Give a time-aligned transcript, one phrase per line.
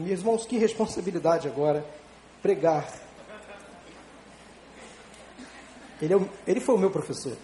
[0.00, 1.84] Meus irmãos, que responsabilidade agora
[2.40, 2.90] pregar.
[6.00, 7.36] Ele, é, ele foi o meu professor.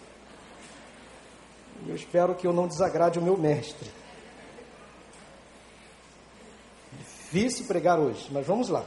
[1.86, 3.90] Eu espero que eu não desagrade o meu mestre.
[6.98, 8.84] Difícil pregar hoje, mas vamos lá.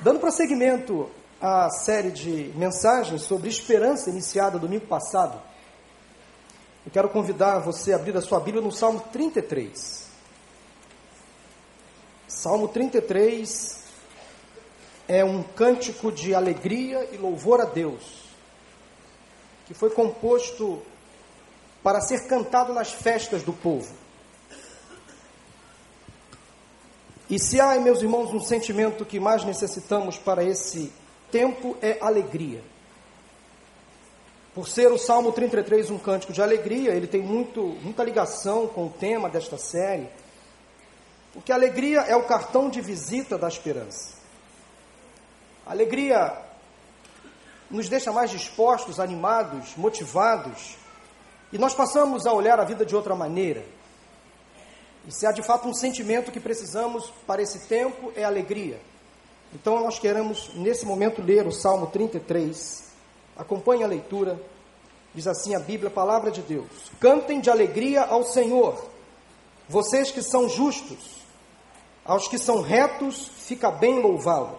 [0.00, 1.10] Dando prosseguimento
[1.40, 5.42] à série de mensagens sobre esperança iniciada domingo passado,
[6.84, 10.05] eu quero convidar você a abrir a sua Bíblia no Salmo 33.
[12.28, 13.84] Salmo 33
[15.06, 18.02] é um cântico de alegria e louvor a Deus,
[19.66, 20.82] que foi composto
[21.82, 23.94] para ser cantado nas festas do povo.
[27.30, 30.92] E se há, meus irmãos, um sentimento que mais necessitamos para esse
[31.30, 32.62] tempo é alegria.
[34.52, 38.86] Por ser o Salmo 33 um cântico de alegria, ele tem muito, muita ligação com
[38.86, 40.08] o tema desta série,
[41.36, 44.14] porque a alegria é o cartão de visita da esperança.
[45.66, 46.32] A alegria
[47.70, 50.78] nos deixa mais dispostos, animados, motivados,
[51.52, 53.62] e nós passamos a olhar a vida de outra maneira.
[55.06, 58.80] E se há de fato um sentimento que precisamos para esse tempo, é alegria.
[59.52, 62.82] Então nós queremos, nesse momento, ler o Salmo 33.
[63.36, 64.40] Acompanhe a leitura.
[65.14, 68.82] Diz assim a Bíblia, a palavra de Deus: Cantem de alegria ao Senhor,
[69.68, 71.15] vocês que são justos,
[72.06, 74.58] aos que são retos, fica bem louvá-lo.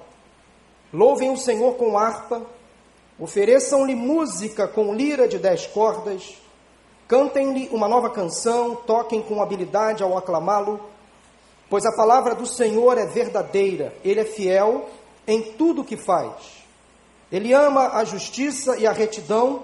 [0.94, 2.42] Louvem o Senhor com harpa,
[3.20, 6.38] ofereçam-lhe música com lira de dez cordas
[7.08, 10.82] Cantem-lhe uma nova canção, toquem com habilidade ao aclamá-lo,
[11.70, 14.90] pois a palavra do Senhor é verdadeira, ele é fiel
[15.26, 16.34] em tudo o que faz.
[17.32, 19.64] Ele ama a justiça e a retidão,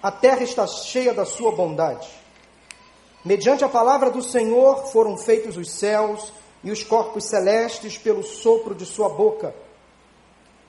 [0.00, 2.08] a terra está cheia da sua bondade.
[3.24, 6.32] Mediante a palavra do Senhor foram feitos os céus
[6.66, 9.54] e os corpos celestes pelo sopro de sua boca.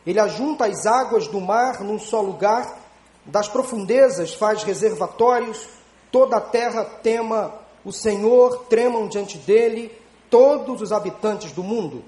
[0.05, 2.77] Ele ajunta as águas do mar num só lugar,
[3.25, 5.67] das profundezas faz reservatórios,
[6.11, 7.51] toda a terra tema
[7.83, 9.91] o Senhor, tremam diante dele
[10.29, 12.03] todos os habitantes do mundo.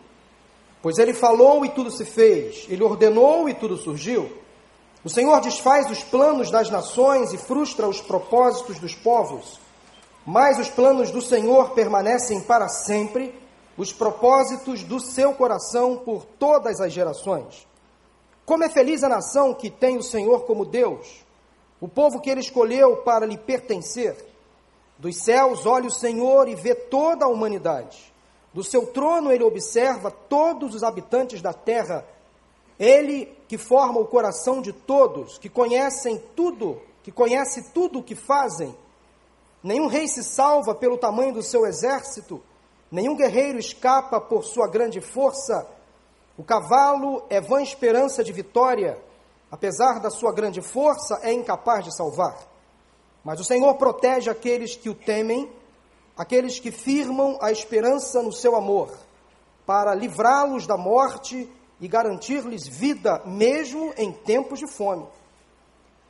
[0.83, 4.31] Pois ele falou e tudo se fez, ele ordenou e tudo surgiu.
[5.03, 9.59] O Senhor desfaz os planos das nações e frustra os propósitos dos povos.
[10.23, 13.33] Mas os planos do Senhor permanecem para sempre,
[13.79, 17.67] os propósitos do seu coração por todas as gerações.
[18.45, 21.25] Como é feliz a nação que tem o Senhor como Deus
[21.81, 24.15] o povo que ele escolheu para lhe pertencer.
[24.97, 28.13] Dos céus olha o Senhor e vê toda a humanidade.
[28.53, 32.05] Do seu trono ele observa todos os habitantes da terra.
[32.77, 38.15] Ele que forma o coração de todos, que conhecem tudo, que conhece tudo o que
[38.15, 38.75] fazem.
[39.63, 42.41] Nenhum rei se salva pelo tamanho do seu exército,
[42.91, 45.67] nenhum guerreiro escapa por sua grande força.
[46.37, 48.97] O cavalo é vã esperança de vitória
[49.51, 52.37] apesar da sua grande força, é incapaz de salvar.
[53.23, 55.51] Mas o Senhor protege aqueles que o temem,
[56.15, 58.91] aqueles que firmam a esperança no seu amor,
[59.65, 61.49] para livrá-los da morte
[61.79, 65.07] e garantir-lhes vida, mesmo em tempos de fome.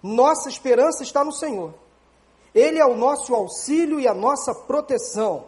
[0.01, 1.73] Nossa esperança está no Senhor.
[2.53, 5.45] Ele é o nosso auxílio e a nossa proteção.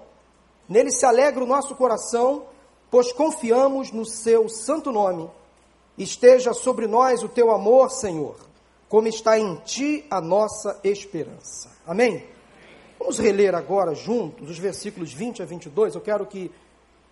[0.72, 2.46] Nele se alegra o nosso coração,
[2.90, 5.30] pois confiamos no seu santo nome.
[5.98, 8.38] Esteja sobre nós o teu amor, Senhor,
[8.88, 11.70] como está em ti a nossa esperança.
[11.86, 12.26] Amém?
[12.98, 15.96] Vamos reler agora juntos os versículos 20 a 22.
[15.96, 16.50] Eu quero que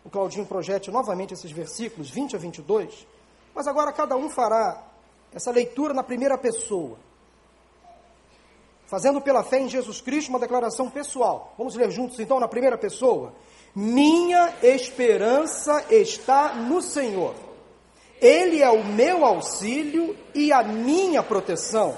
[0.05, 3.05] o Claudinho projete novamente esses versículos 20 a 22.
[3.53, 4.87] Mas agora cada um fará
[5.33, 6.97] essa leitura na primeira pessoa.
[8.89, 11.53] Fazendo pela fé em Jesus Cristo uma declaração pessoal.
[11.57, 13.33] Vamos ler juntos então na primeira pessoa.
[13.75, 17.35] Minha esperança está no Senhor
[18.21, 21.97] ele é o meu auxílio e a minha proteção.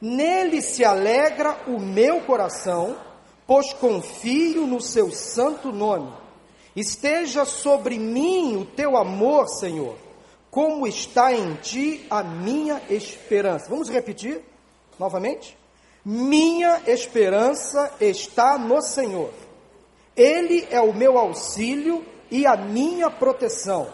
[0.00, 2.96] Nele se alegra o meu coração,
[3.46, 6.12] pois confio no seu santo nome.
[6.74, 9.96] Esteja sobre mim o teu amor, Senhor,
[10.50, 13.70] como está em ti a minha esperança.
[13.70, 14.42] Vamos repetir
[14.98, 15.56] novamente?
[16.08, 19.32] Minha esperança está no Senhor.
[20.14, 23.92] Ele é o meu auxílio e a minha proteção.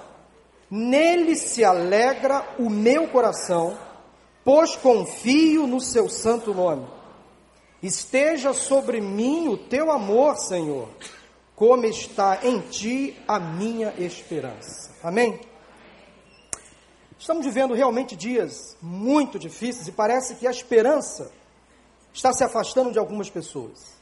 [0.70, 3.78] Nele se alegra o meu coração,
[4.44, 6.86] pois confio no seu santo nome.
[7.82, 10.90] Esteja sobre mim o teu amor, Senhor,
[11.56, 14.94] como está em ti a minha esperança.
[15.02, 15.40] Amém?
[17.18, 21.40] Estamos vivendo realmente dias muito difíceis e parece que a esperança
[22.12, 23.92] está se afastando de algumas pessoas.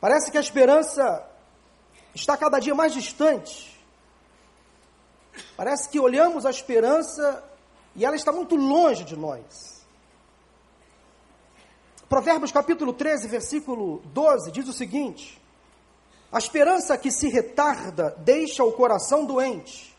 [0.00, 1.26] Parece que a esperança
[2.14, 3.74] está cada dia mais distante
[5.56, 7.42] Parece que olhamos a esperança
[7.94, 9.84] e ela está muito longe de nós.
[12.08, 15.40] Provérbios capítulo 13, versículo 12 diz o seguinte:
[16.30, 19.96] A esperança que se retarda deixa o coração doente,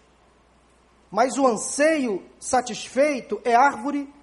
[1.10, 4.14] mas o anseio satisfeito é árvore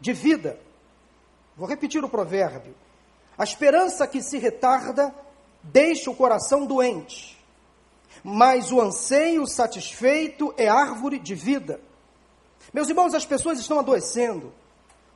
[0.00, 0.58] de vida.
[1.60, 2.74] Vou repetir o provérbio.
[3.36, 5.14] A esperança que se retarda
[5.62, 7.38] deixa o coração doente,
[8.24, 11.78] mas o anseio satisfeito é árvore de vida.
[12.72, 14.54] Meus irmãos, as pessoas estão adoecendo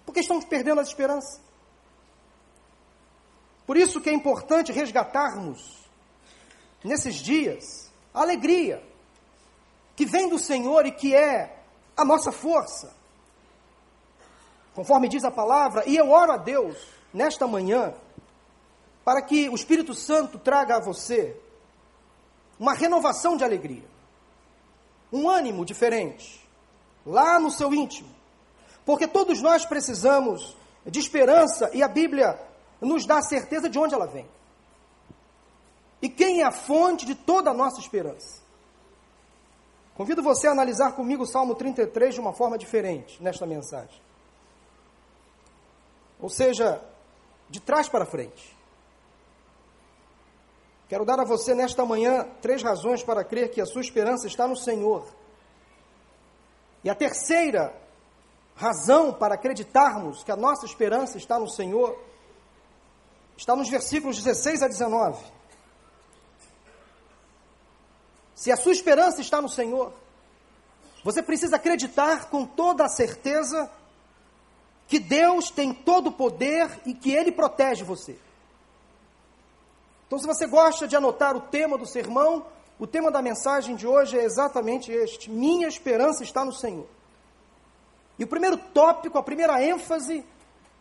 [0.05, 1.41] porque estão perdendo a esperança.
[3.67, 5.89] Por isso que é importante resgatarmos
[6.85, 8.83] nesses dias a alegria
[9.97, 11.59] que vem do Senhor e que é
[11.97, 12.95] a nossa força.
[14.75, 16.77] Conforme diz a palavra, e eu oro a Deus
[17.13, 17.95] nesta manhã
[19.05, 21.37] para que o Espírito Santo traga a você
[22.59, 23.85] uma renovação de alegria,
[25.13, 26.45] um ânimo diferente,
[27.05, 28.09] lá no seu íntimo.
[28.85, 30.57] Porque todos nós precisamos
[30.87, 32.39] de esperança e a Bíblia
[32.81, 34.27] nos dá a certeza de onde ela vem.
[36.03, 38.43] E quem é a fonte de toda a nossa esperança?
[39.95, 44.03] Convido você a analisar comigo o Salmo 33 de uma forma diferente nesta mensagem.
[46.25, 46.83] Ou seja,
[47.51, 48.57] de trás para frente.
[50.89, 54.49] Quero dar a você nesta manhã três razões para crer que a sua esperança está
[54.49, 55.07] no Senhor.
[56.83, 57.79] E a terceira
[58.57, 61.95] razão para acreditarmos que a nossa esperança está no Senhor
[63.37, 65.23] está nos versículos 16 a 19.
[68.35, 69.93] Se a sua esperança está no Senhor,
[71.05, 73.71] você precisa acreditar com toda a certeza
[74.87, 78.17] que Deus tem todo o poder e que Ele protege você.
[80.07, 82.47] Então, se você gosta de anotar o tema do sermão,
[82.79, 86.87] o tema da mensagem de hoje é exatamente este: Minha esperança está no Senhor.
[88.19, 90.25] E o primeiro tópico, a primeira ênfase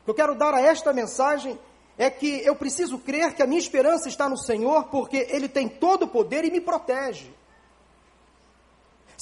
[0.03, 1.57] que eu quero dar a esta mensagem
[1.97, 5.67] é que eu preciso crer que a minha esperança está no Senhor, porque Ele tem
[5.69, 7.31] todo o poder e me protege.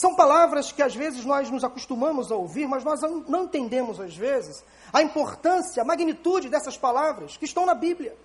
[0.02, 4.18] São palavras que às vezes nós nos acostumamos a ouvir, mas nós não entendemos às
[4.18, 8.18] vezes a importância, a magnitude dessas palavras que estão na Bíblia.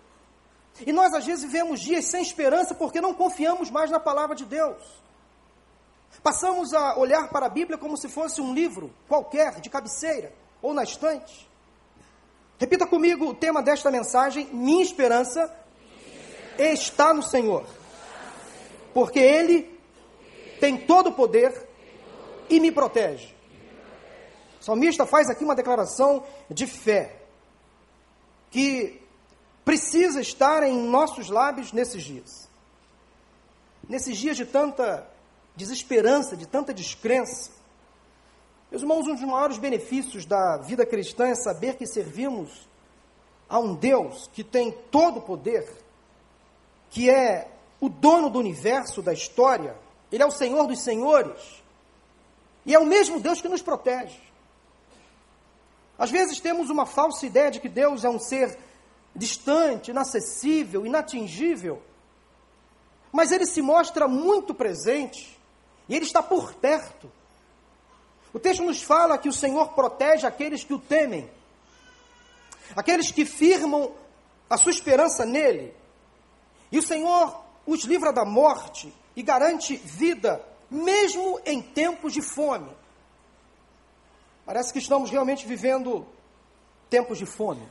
[0.86, 4.46] E nós às vezes vivemos dias sem esperança porque não confiamos mais na palavra de
[4.46, 4.82] Deus.
[6.22, 10.32] Passamos a olhar para a Bíblia como se fosse um livro qualquer, de cabeceira
[10.62, 11.46] ou na estante.
[12.58, 15.54] Repita comigo o tema desta mensagem: Minha esperança
[16.58, 17.66] está no Senhor,
[18.94, 19.78] porque Ele
[20.58, 21.65] tem todo o poder
[22.48, 23.34] e me protege.
[24.60, 27.16] O salmista faz aqui uma declaração de fé
[28.50, 29.00] que
[29.64, 32.48] precisa estar em nossos lábios nesses dias.
[33.88, 35.06] Nesses dias de tanta
[35.54, 37.50] desesperança, de tanta descrença.
[38.70, 42.68] Meus irmãos, um dos maiores benefícios da vida cristã é saber que servimos
[43.48, 45.68] a um Deus que tem todo o poder,
[46.90, 47.48] que é
[47.80, 49.76] o dono do universo, da história,
[50.10, 51.62] ele é o Senhor dos senhores,
[52.66, 54.20] e é o mesmo Deus que nos protege.
[55.96, 58.58] Às vezes temos uma falsa ideia de que Deus é um ser
[59.14, 61.80] distante, inacessível, inatingível.
[63.12, 65.38] Mas ele se mostra muito presente
[65.88, 67.10] e ele está por perto.
[68.32, 71.30] O texto nos fala que o Senhor protege aqueles que o temem,
[72.74, 73.92] aqueles que firmam
[74.50, 75.72] a sua esperança nele.
[76.70, 82.70] E o Senhor os livra da morte e garante vida, mesmo em tempos de fome.
[84.44, 86.06] Parece que estamos realmente vivendo
[86.88, 87.66] tempos de fome.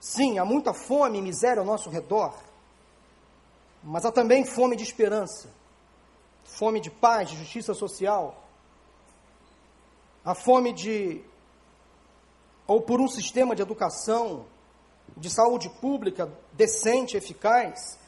[0.00, 2.34] Sim, há muita fome e miséria ao nosso redor,
[3.82, 5.50] mas há também fome de esperança,
[6.44, 8.44] fome de paz, de justiça social,
[10.24, 11.24] a fome de
[12.66, 14.44] ou por um sistema de educação,
[15.16, 17.98] de saúde pública decente, eficaz,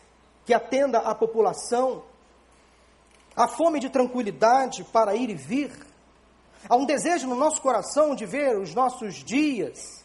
[0.44, 2.04] que atenda à população,
[3.36, 5.72] a fome de tranquilidade para ir e vir,
[6.68, 10.04] há um desejo no nosso coração de ver os nossos dias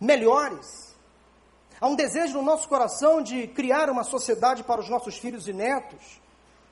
[0.00, 0.88] melhores,
[1.80, 5.52] Há um desejo no nosso coração de criar uma sociedade para os nossos filhos e
[5.52, 6.20] netos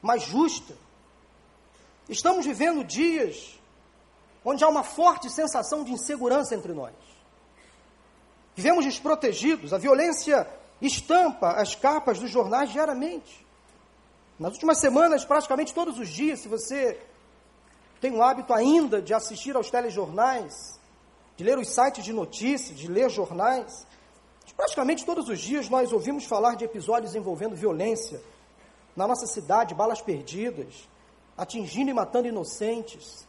[0.03, 0.75] mais justa.
[2.09, 3.59] Estamos vivendo dias
[4.45, 6.95] onde há uma forte sensação de insegurança entre nós.
[8.55, 10.49] Vivemos desprotegidos, a violência
[10.81, 13.46] estampa as capas dos jornais diariamente.
[14.39, 17.01] Nas últimas semanas, praticamente todos os dias, se você
[18.01, 20.79] tem o hábito ainda de assistir aos telejornais,
[21.37, 23.87] de ler os sites de notícias, de ler jornais,
[24.57, 28.23] Praticamente todos os dias nós ouvimos falar de episódios envolvendo violência
[28.97, 30.89] na nossa cidade, balas perdidas,
[31.37, 33.29] atingindo e matando inocentes,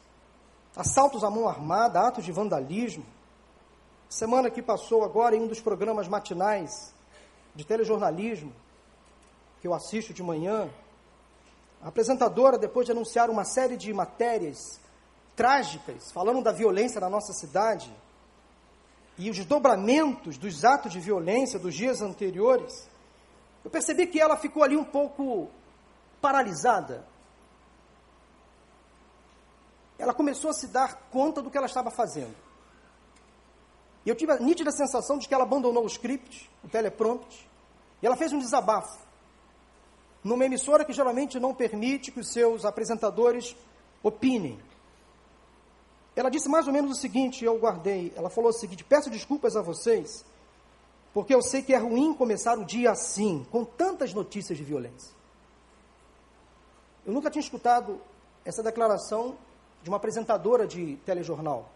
[0.74, 3.06] assaltos à mão armada, atos de vandalismo.
[4.08, 6.94] Semana que passou agora em um dos programas matinais
[7.54, 8.54] de telejornalismo,
[9.60, 10.70] que eu assisto de manhã,
[11.82, 14.80] a apresentadora, depois de anunciar uma série de matérias
[15.36, 17.94] trágicas, falando da violência na nossa cidade,
[19.18, 22.88] e os desdobramentos dos atos de violência dos dias anteriores,
[23.64, 25.50] eu percebi que ela ficou ali um pouco
[26.22, 27.06] paralisada.
[29.98, 32.36] Ela começou a se dar conta do que ela estava fazendo.
[34.06, 37.40] E eu tive a nítida sensação de que ela abandonou o script, o teleprompter,
[38.02, 39.07] e ela fez um desabafo.
[40.24, 43.56] Numa emissora que geralmente não permite que os seus apresentadores
[44.04, 44.60] opinem.
[46.16, 48.12] Ela disse mais ou menos o seguinte, eu guardei.
[48.16, 50.26] Ela falou o seguinte: peço desculpas a vocês,
[51.14, 55.16] porque eu sei que é ruim começar o dia assim, com tantas notícias de violência.
[57.06, 58.02] Eu nunca tinha escutado
[58.44, 59.36] essa declaração
[59.84, 61.70] de uma apresentadora de telejornal.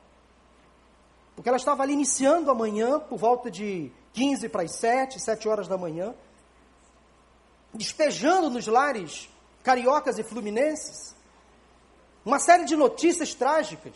[1.36, 5.48] Porque ela estava ali iniciando a manhã, por volta de 15 para as 7, 7
[5.48, 6.14] horas da manhã,
[7.74, 9.30] despejando nos lares
[9.64, 11.16] cariocas e fluminenses
[12.26, 13.96] uma série de notícias trágicas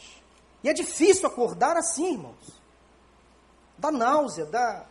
[0.65, 2.59] e é difícil acordar assim, irmãos.
[3.77, 4.83] Dá náusea, dá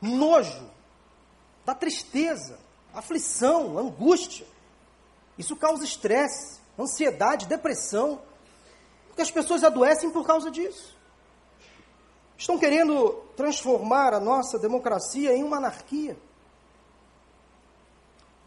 [0.00, 0.70] nojo,
[1.66, 2.58] dá tristeza,
[2.94, 4.46] aflição, angústia.
[5.36, 8.22] Isso causa estresse, ansiedade, depressão.
[9.08, 10.96] Porque as pessoas adoecem por causa disso.
[12.38, 16.16] Estão querendo transformar a nossa democracia em uma anarquia.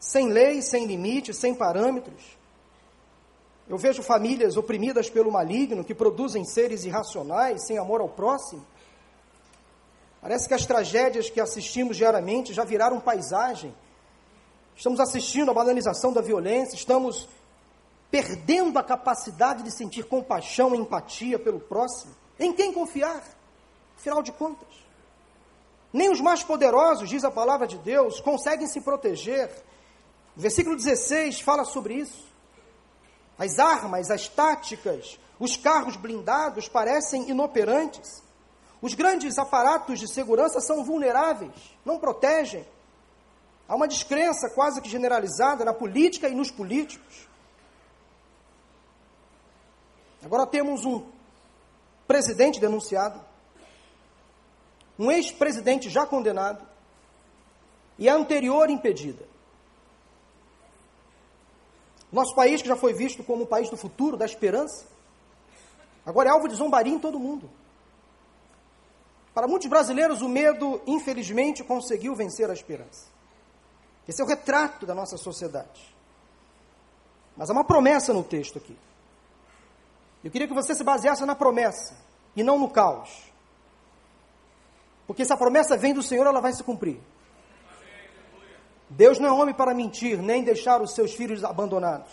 [0.03, 2.37] Sem lei, sem limite, sem parâmetros.
[3.69, 8.65] Eu vejo famílias oprimidas pelo maligno, que produzem seres irracionais, sem amor ao próximo.
[10.21, 13.73] Parece que as tragédias que assistimos diariamente já viraram paisagem.
[14.75, 17.29] Estamos assistindo à banalização da violência, estamos
[18.11, 22.13] perdendo a capacidade de sentir compaixão e empatia pelo próximo.
[22.37, 23.23] Em quem confiar?
[23.95, 24.67] Afinal de contas,
[25.93, 29.49] nem os mais poderosos, diz a palavra de Deus, conseguem se proteger.
[30.35, 32.25] O versículo 16 fala sobre isso.
[33.37, 38.23] As armas, as táticas, os carros blindados parecem inoperantes.
[38.81, 41.53] Os grandes aparatos de segurança são vulneráveis,
[41.85, 42.65] não protegem.
[43.67, 47.27] Há uma descrença quase que generalizada na política e nos políticos.
[50.23, 51.05] Agora temos um
[52.07, 53.19] presidente denunciado,
[54.97, 56.65] um ex-presidente já condenado
[57.97, 59.32] e a anterior impedida.
[62.13, 64.85] Nosso país, que já foi visto como o país do futuro, da esperança,
[66.05, 67.49] agora é alvo de zombaria em todo mundo.
[69.33, 73.07] Para muitos brasileiros, o medo, infelizmente, conseguiu vencer a esperança.
[74.07, 75.91] Esse é o retrato da nossa sociedade.
[77.35, 78.77] Mas há uma promessa no texto aqui.
[80.23, 81.95] Eu queria que você se baseasse na promessa
[82.35, 83.09] e não no caos.
[85.07, 86.99] Porque se a promessa vem do Senhor, ela vai se cumprir.
[88.89, 92.11] Deus não é homem para mentir, nem deixar os seus filhos abandonados.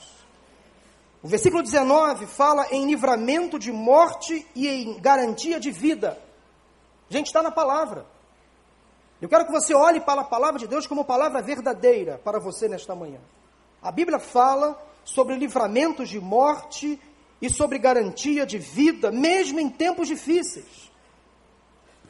[1.23, 6.19] O versículo 19 fala em livramento de morte e em garantia de vida.
[7.11, 8.07] Gente, está na palavra.
[9.21, 12.69] Eu quero que você olhe para a palavra de Deus como palavra verdadeira para você
[12.69, 13.21] nesta manhã.
[13.83, 16.99] A Bíblia fala sobre livramentos de morte
[17.41, 20.91] e sobre garantia de vida, mesmo em tempos difíceis.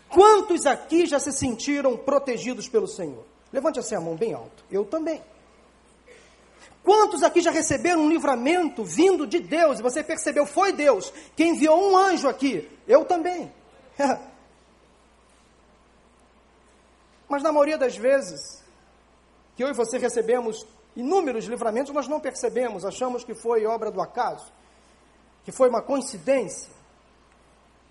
[0.09, 3.25] Quantos aqui já se sentiram protegidos pelo Senhor?
[3.53, 4.65] Levante assim a mão bem alto.
[4.71, 5.23] Eu também.
[6.83, 11.51] Quantos aqui já receberam um livramento vindo de Deus e você percebeu, foi Deus quem
[11.51, 12.69] enviou um anjo aqui?
[12.89, 13.53] Eu também.
[17.29, 18.61] Mas na maioria das vezes
[19.55, 20.67] que eu e você recebemos
[20.97, 24.51] inúmeros livramentos, nós não percebemos, achamos que foi obra do acaso,
[25.45, 26.71] que foi uma coincidência.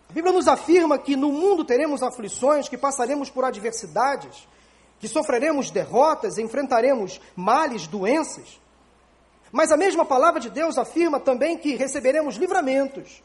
[0.09, 4.47] A Bíblia nos afirma que no mundo teremos aflições, que passaremos por adversidades,
[4.99, 8.59] que sofreremos derrotas, enfrentaremos males, doenças.
[9.51, 13.23] Mas a mesma palavra de Deus afirma também que receberemos livramentos,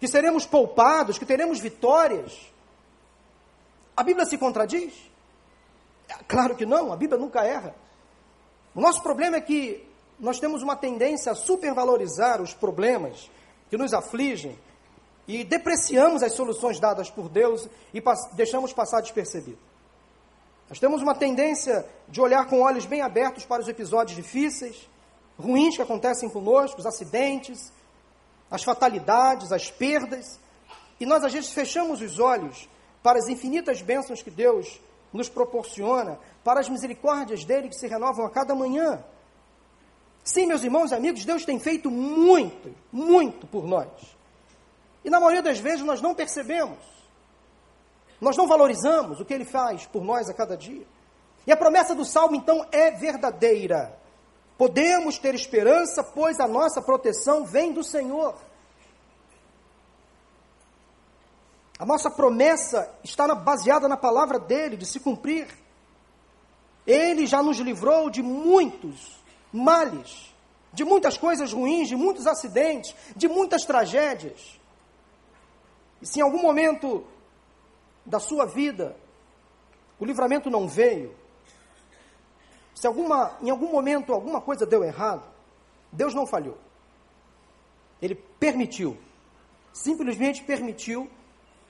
[0.00, 2.32] que seremos poupados, que teremos vitórias.
[3.96, 4.94] A Bíblia se contradiz?
[6.28, 7.74] Claro que não, a Bíblia nunca erra.
[8.74, 9.84] O nosso problema é que
[10.18, 13.30] nós temos uma tendência a supervalorizar os problemas
[13.68, 14.58] que nos afligem
[15.26, 18.02] e depreciamos as soluções dadas por Deus e
[18.34, 19.58] deixamos passar despercebido.
[20.68, 24.88] Nós temos uma tendência de olhar com olhos bem abertos para os episódios difíceis,
[25.38, 27.72] ruins que acontecem conosco, os acidentes,
[28.50, 30.40] as fatalidades, as perdas,
[30.98, 32.68] e nós às vezes fechamos os olhos
[33.02, 34.80] para as infinitas bênçãos que Deus
[35.12, 39.04] nos proporciona, para as misericórdias dele que se renovam a cada manhã.
[40.24, 43.88] Sim, meus irmãos e amigos, Deus tem feito muito, muito por nós.
[45.04, 46.95] E na maioria das vezes nós não percebemos.
[48.20, 50.86] Nós não valorizamos o que Ele faz por nós a cada dia.
[51.46, 53.96] E a promessa do Salmo, então, é verdadeira.
[54.58, 58.34] Podemos ter esperança, pois a nossa proteção vem do Senhor.
[61.78, 65.46] A nossa promessa está baseada na palavra dele, de se cumprir.
[66.86, 69.20] Ele já nos livrou de muitos
[69.52, 70.34] males,
[70.72, 74.58] de muitas coisas ruins, de muitos acidentes, de muitas tragédias.
[76.00, 77.04] E se em algum momento
[78.06, 78.96] da sua vida
[79.98, 81.14] o livramento não veio,
[82.74, 85.22] se alguma, em algum momento alguma coisa deu errado,
[85.90, 86.58] Deus não falhou.
[88.02, 88.98] Ele permitiu,
[89.72, 91.10] simplesmente permitiu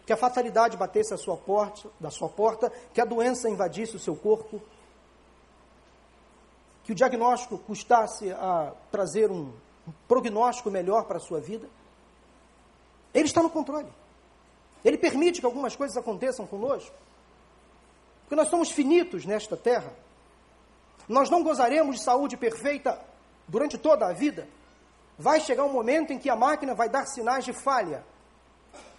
[0.05, 4.01] que a fatalidade batesse a sua porta, da sua porta, que a doença invadisse o
[4.01, 4.61] seu corpo,
[6.83, 9.53] que o diagnóstico custasse a trazer um,
[10.09, 11.69] prognóstico melhor para a sua vida.
[13.15, 13.89] Ele está no controle.
[14.85, 16.95] Ele permite que algumas coisas aconteçam conosco.
[18.23, 19.93] Porque nós somos finitos nesta terra.
[21.09, 23.01] Nós não gozaremos de saúde perfeita
[23.47, 24.49] durante toda a vida.
[25.19, 28.05] Vai chegar um momento em que a máquina vai dar sinais de falha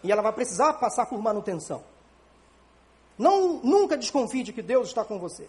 [0.03, 1.83] e ela vai precisar passar por manutenção.
[3.17, 5.47] Não, nunca desconfie de que Deus está com você.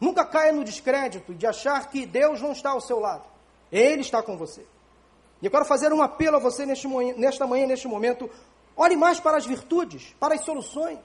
[0.00, 3.24] Nunca caia no descrédito de achar que Deus não está ao seu lado.
[3.70, 4.66] Ele está com você.
[5.40, 8.28] E eu quero fazer um apelo a você neste, nesta manhã, neste momento.
[8.76, 10.98] Olhe mais para as virtudes, para as soluções,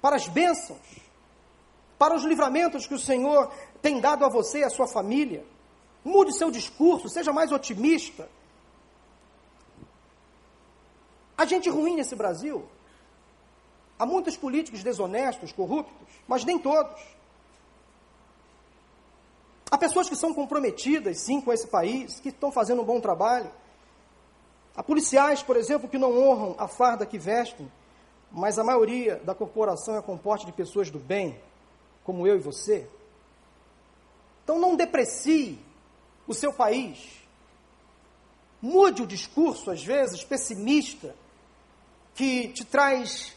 [0.00, 0.80] para as bênçãos,
[1.98, 5.44] para os livramentos que o Senhor tem dado a você e a sua família.
[6.04, 8.28] Mude seu discurso, seja mais otimista.
[11.36, 12.68] Há gente ruim nesse Brasil.
[13.98, 17.00] Há muitos políticos desonestos, corruptos, mas nem todos.
[19.70, 23.50] Há pessoas que são comprometidas, sim, com esse país, que estão fazendo um bom trabalho.
[24.74, 27.70] Há policiais, por exemplo, que não honram a farda que vestem,
[28.30, 31.38] mas a maioria da corporação é composta de pessoas do bem,
[32.04, 32.88] como eu e você.
[34.42, 35.58] Então não deprecie
[36.26, 37.22] o seu país.
[38.60, 41.14] Mude o discurso, às vezes, pessimista,
[42.14, 43.36] que te traz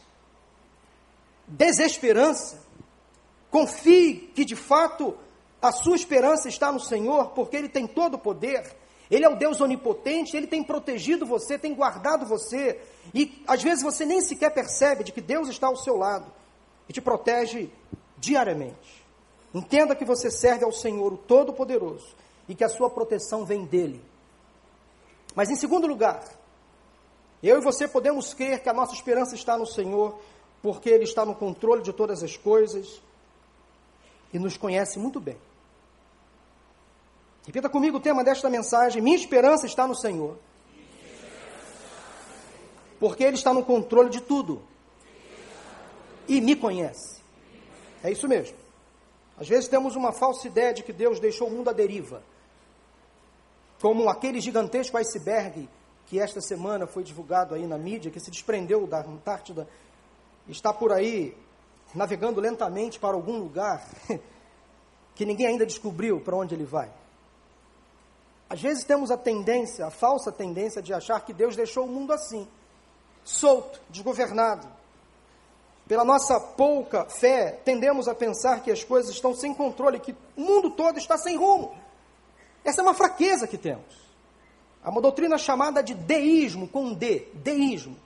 [1.48, 2.64] desesperança.
[3.52, 5.18] Confie que de fato
[5.62, 8.76] a sua esperança está no Senhor, porque Ele tem todo o poder.
[9.10, 12.82] Ele é o Deus onipotente, Ele tem protegido você, tem guardado você.
[13.14, 16.32] E às vezes você nem sequer percebe de que Deus está ao seu lado
[16.90, 17.70] e te protege
[18.18, 19.06] diariamente.
[19.54, 22.16] Entenda que você serve ao Senhor, o Todo-Poderoso,
[22.50, 24.04] e que a sua proteção vem dele.
[25.34, 26.24] Mas em segundo lugar,
[27.42, 30.20] eu e você podemos crer que a nossa esperança está no Senhor,
[30.62, 33.02] porque Ele está no controle de todas as coisas
[34.34, 35.38] e nos conhece muito bem.
[37.46, 40.38] Repita comigo o tema desta mensagem: Minha esperança está no Senhor.
[43.00, 44.62] Porque Ele está no controle de tudo.
[46.28, 47.22] E me conhece.
[48.04, 48.58] É isso mesmo.
[49.38, 52.24] Às vezes temos uma falsa ideia de que Deus deixou o mundo à deriva.
[53.80, 55.70] Como aquele gigantesco iceberg
[56.08, 59.68] que esta semana foi divulgado aí na mídia, que se desprendeu da Antártida,
[60.48, 61.36] está por aí
[61.94, 63.86] navegando lentamente para algum lugar
[65.14, 66.92] que ninguém ainda descobriu para onde ele vai.
[68.50, 72.14] Às vezes temos a tendência, a falsa tendência de achar que Deus deixou o mundo
[72.14, 72.48] assim,
[73.24, 74.68] solto, desgovernado.
[75.88, 80.42] Pela nossa pouca fé, tendemos a pensar que as coisas estão sem controle, que o
[80.42, 81.76] mundo todo está sem rumo.
[82.64, 84.06] Essa é uma fraqueza que temos.
[84.84, 87.98] Há uma doutrina chamada de deísmo, com D, deísmo,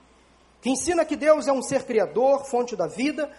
[0.60, 3.30] que ensina que Deus é um ser criador, fonte da vida,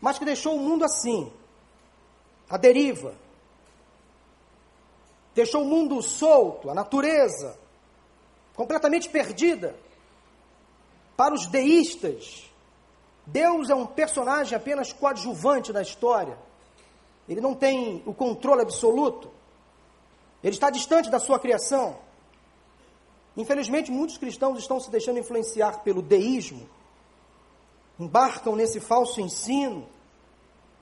[0.00, 1.32] mas que deixou o mundo assim,
[2.48, 3.14] a deriva.
[5.34, 7.58] Deixou o mundo solto, a natureza,
[8.54, 9.74] completamente perdida.
[11.16, 12.50] Para os deístas,
[13.26, 16.36] Deus é um personagem apenas coadjuvante na história.
[17.28, 19.30] Ele não tem o controle absoluto.
[20.42, 21.96] Ele está distante da sua criação.
[23.36, 26.68] Infelizmente, muitos cristãos estão se deixando influenciar pelo deísmo,
[27.98, 29.88] embarcam nesse falso ensino,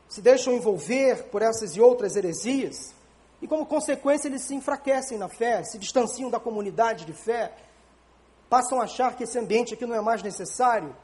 [0.09, 2.93] se deixam envolver por essas e outras heresias,
[3.40, 7.53] e como consequência eles se enfraquecem na fé, se distanciam da comunidade de fé,
[8.48, 10.94] passam a achar que esse ambiente aqui não é mais necessário,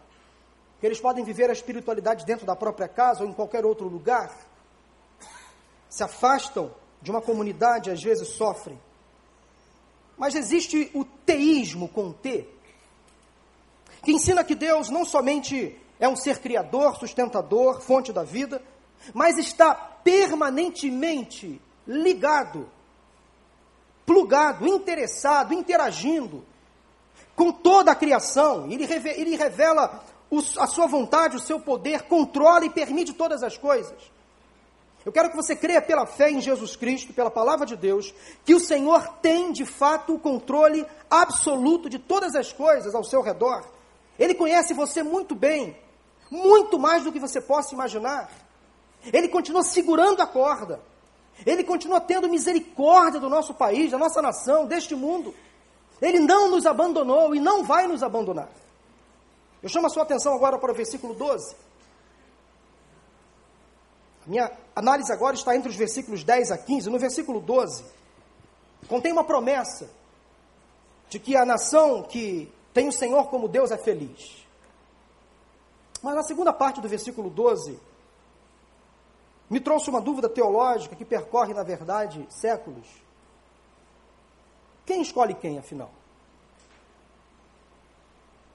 [0.79, 4.37] que eles podem viver a espiritualidade dentro da própria casa ou em qualquer outro lugar,
[5.89, 8.79] se afastam de uma comunidade, às vezes sofrem.
[10.19, 12.47] Mas existe o teísmo com T,
[14.03, 18.63] que ensina que Deus não somente é um ser criador, sustentador, fonte da vida,
[19.15, 22.69] mas está permanentemente ligado,
[24.05, 26.45] plugado, interessado, interagindo
[27.35, 28.71] com toda a criação.
[28.71, 30.05] Ele, ele revela
[30.59, 33.97] a sua vontade, o seu poder, controla e permite todas as coisas.
[35.05, 38.13] Eu quero que você creia pela fé em Jesus Cristo, pela palavra de Deus,
[38.45, 43.23] que o Senhor tem de fato o controle absoluto de todas as coisas ao seu
[43.23, 43.65] redor.
[44.19, 45.77] Ele conhece você muito bem,
[46.29, 48.29] muito mais do que você possa imaginar.
[49.13, 50.81] Ele continua segurando a corda.
[51.45, 55.35] Ele continua tendo misericórdia do nosso país, da nossa nação, deste mundo.
[56.01, 58.49] Ele não nos abandonou e não vai nos abandonar.
[59.63, 61.57] Eu chamo a sua atenção agora para o versículo 12.
[64.27, 66.91] Minha análise agora está entre os versículos 10 a 15.
[66.91, 67.85] No versículo 12,
[68.89, 69.89] contém uma promessa
[71.09, 74.45] de que a nação que tem o Senhor como Deus é feliz.
[76.03, 77.79] Mas na segunda parte do versículo 12,
[79.49, 82.87] me trouxe uma dúvida teológica que percorre, na verdade, séculos.
[84.85, 85.91] Quem escolhe quem, afinal?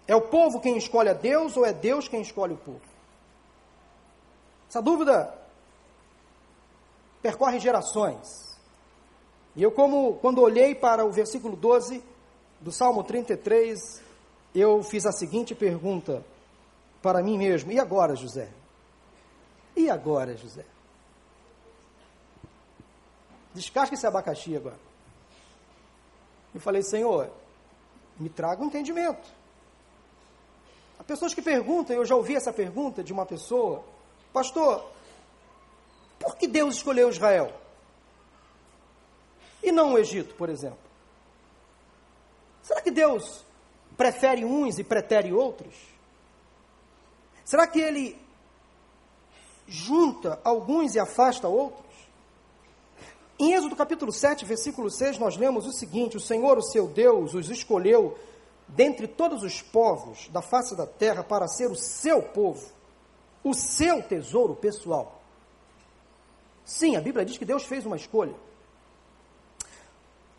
[0.07, 2.81] É o povo quem escolhe a Deus ou é Deus quem escolhe o povo?
[4.69, 5.33] Essa dúvida
[7.21, 8.27] percorre gerações.
[9.55, 12.03] E eu, como quando olhei para o versículo 12
[12.59, 14.01] do Salmo 33,
[14.55, 16.25] eu fiz a seguinte pergunta
[17.01, 18.49] para mim mesmo: e agora, José?
[19.75, 20.65] E agora, José?
[23.53, 24.79] Descasca esse abacaxi agora.
[26.53, 27.31] Eu falei, Senhor,
[28.19, 29.27] me traga um entendimento.
[30.99, 33.83] Há pessoas que perguntam, eu já ouvi essa pergunta de uma pessoa,
[34.31, 34.85] pastor,
[36.19, 37.51] por que Deus escolheu Israel?
[39.63, 40.77] E não o Egito, por exemplo?
[42.61, 43.43] Será que Deus
[43.97, 45.75] prefere uns e pretere outros?
[47.43, 48.19] Será que ele
[49.67, 51.90] junta alguns e afasta outros?
[53.41, 57.33] Em Êxodo capítulo 7, versículo 6, nós lemos o seguinte: O Senhor, o seu Deus,
[57.33, 58.15] os escolheu
[58.67, 62.69] dentre todos os povos da face da terra para ser o seu povo,
[63.43, 65.23] o seu tesouro pessoal.
[66.63, 68.35] Sim, a Bíblia diz que Deus fez uma escolha.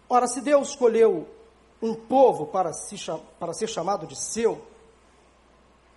[0.08, 1.26] Ora, se Deus escolheu
[1.82, 2.94] um povo para, se,
[3.36, 4.64] para ser chamado de seu,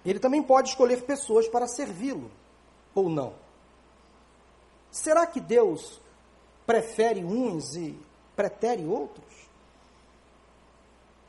[0.03, 2.31] ele também pode escolher pessoas para servi-lo,
[2.95, 3.35] ou não.
[4.89, 6.03] Será que Deus
[6.65, 7.97] prefere uns e
[8.35, 9.25] pretere outros?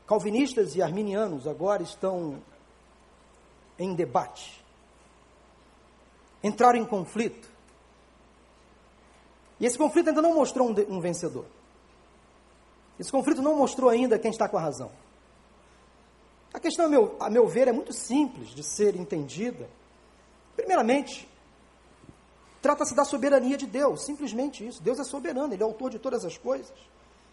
[0.07, 2.41] Calvinistas e arminianos agora estão
[3.79, 4.65] em debate,
[6.43, 7.51] entraram em conflito.
[9.59, 11.47] E esse conflito ainda não mostrou um, um vencedor.
[12.99, 14.91] Esse conflito não mostrou ainda quem está com a razão.
[16.53, 19.69] A questão, a meu, a meu ver, é muito simples de ser entendida.
[20.55, 21.29] Primeiramente,
[22.67, 24.83] trata-se da soberania de Deus, simplesmente isso.
[24.83, 26.77] Deus é soberano, Ele é autor de todas as coisas.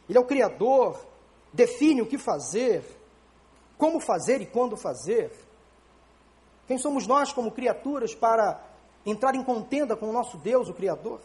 [0.08, 1.04] Ele é o Criador,
[1.52, 2.84] define o que fazer,
[3.76, 5.32] como fazer e quando fazer.
[6.68, 8.64] Quem somos nós, como criaturas, para
[9.04, 11.20] entrar em contenda com o nosso Deus, o Criador?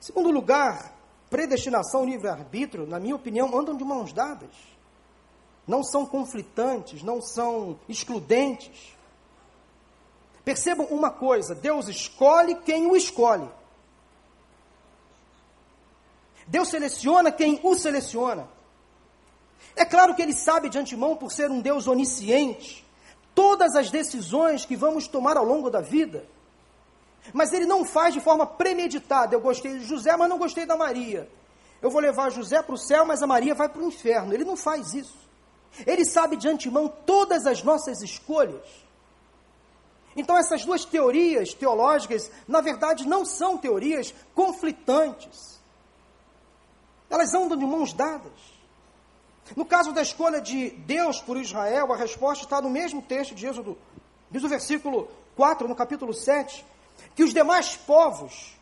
[0.00, 0.92] Segundo lugar,
[1.30, 4.50] predestinação e livre-arbítrio, na minha opinião, andam de mãos dadas.
[5.64, 8.93] Não são conflitantes, não são excludentes.
[10.44, 13.48] Percebam uma coisa: Deus escolhe quem o escolhe.
[16.46, 18.46] Deus seleciona quem o seleciona.
[19.74, 22.84] É claro que Ele sabe de antemão, por ser um Deus onisciente,
[23.34, 26.26] todas as decisões que vamos tomar ao longo da vida.
[27.32, 29.34] Mas ele não faz de forma premeditada.
[29.34, 31.28] Eu gostei de José, mas não gostei da Maria.
[31.80, 34.34] Eu vou levar José para o céu, mas a Maria vai para o inferno.
[34.34, 35.16] Ele não faz isso.
[35.86, 38.83] Ele sabe de antemão todas as nossas escolhas.
[40.16, 45.60] Então, essas duas teorias teológicas, na verdade, não são teorias conflitantes.
[47.10, 48.32] Elas andam de mãos dadas.
[49.56, 53.46] No caso da escolha de Deus por Israel, a resposta está no mesmo texto de
[53.46, 53.76] Êxodo,
[54.30, 56.64] diz o versículo 4, no capítulo 7
[57.14, 58.56] que os demais povos,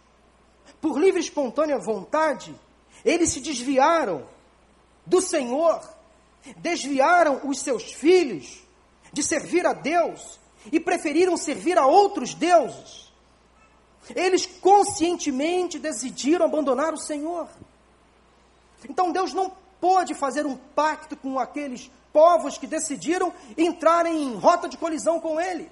[0.81, 2.55] por livre e espontânea vontade,
[3.05, 4.27] eles se desviaram
[5.07, 5.81] do Senhor,
[6.57, 8.62] desviaram os seus filhos
[9.12, 13.12] de servir a Deus e preferiram servir a outros deuses.
[14.14, 17.48] Eles conscientemente decidiram abandonar o Senhor.
[18.88, 24.68] Então Deus não pôde fazer um pacto com aqueles povos que decidiram entrar em rota
[24.68, 25.70] de colisão com Ele.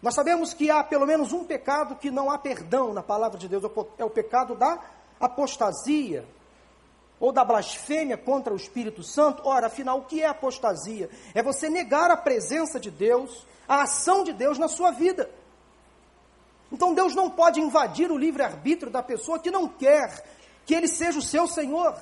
[0.00, 3.48] Nós sabemos que há pelo menos um pecado que não há perdão na palavra de
[3.48, 3.64] Deus,
[3.98, 4.78] é o pecado da
[5.20, 6.24] apostasia
[7.20, 9.42] ou da blasfêmia contra o Espírito Santo.
[9.44, 11.10] Ora, afinal, o que é apostasia?
[11.34, 15.30] É você negar a presença de Deus, a ação de Deus na sua vida.
[16.70, 20.24] Então Deus não pode invadir o livre-arbítrio da pessoa que não quer
[20.66, 21.96] que ele seja o seu Senhor.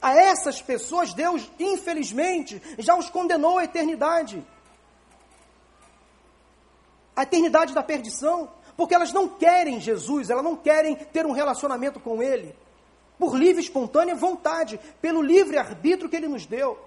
[0.00, 4.44] A essas pessoas, Deus, infelizmente, já os condenou à eternidade
[7.16, 12.00] a eternidade da perdição, porque elas não querem Jesus, elas não querem ter um relacionamento
[12.00, 12.54] com Ele,
[13.18, 16.78] por livre e espontânea vontade, pelo livre arbítrio que Ele nos deu.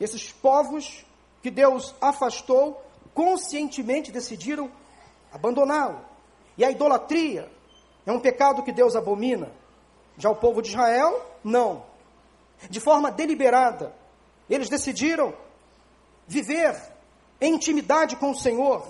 [0.00, 1.04] Esses povos
[1.42, 4.70] que Deus afastou, conscientemente decidiram
[5.32, 6.00] abandoná-lo.
[6.56, 7.50] E a idolatria
[8.06, 9.52] é um pecado que Deus abomina.
[10.16, 11.84] Já o povo de Israel, não.
[12.70, 13.94] De forma deliberada,
[14.48, 15.34] eles decidiram
[16.26, 16.80] viver
[17.40, 18.86] em intimidade com o Senhor,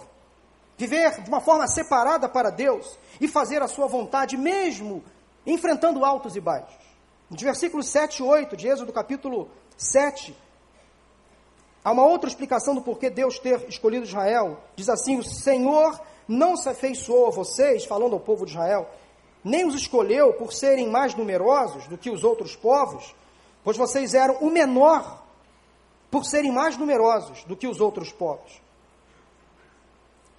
[0.77, 5.05] viver de uma forma separada para Deus e fazer a sua vontade, mesmo
[5.47, 6.85] enfrentando altos e baixos.
[7.31, 10.37] No versículo 7 e 8 de Êxodo capítulo 7,
[11.85, 14.59] Há uma outra explicação do porquê Deus ter escolhido Israel.
[14.75, 18.89] Diz assim: O Senhor não se afeiçoou a vocês, falando ao povo de Israel,
[19.45, 23.15] nem os escolheu por serem mais numerosos do que os outros povos,
[23.63, 25.23] pois vocês eram o menor
[26.11, 28.64] por serem mais numerosos do que os outros povos.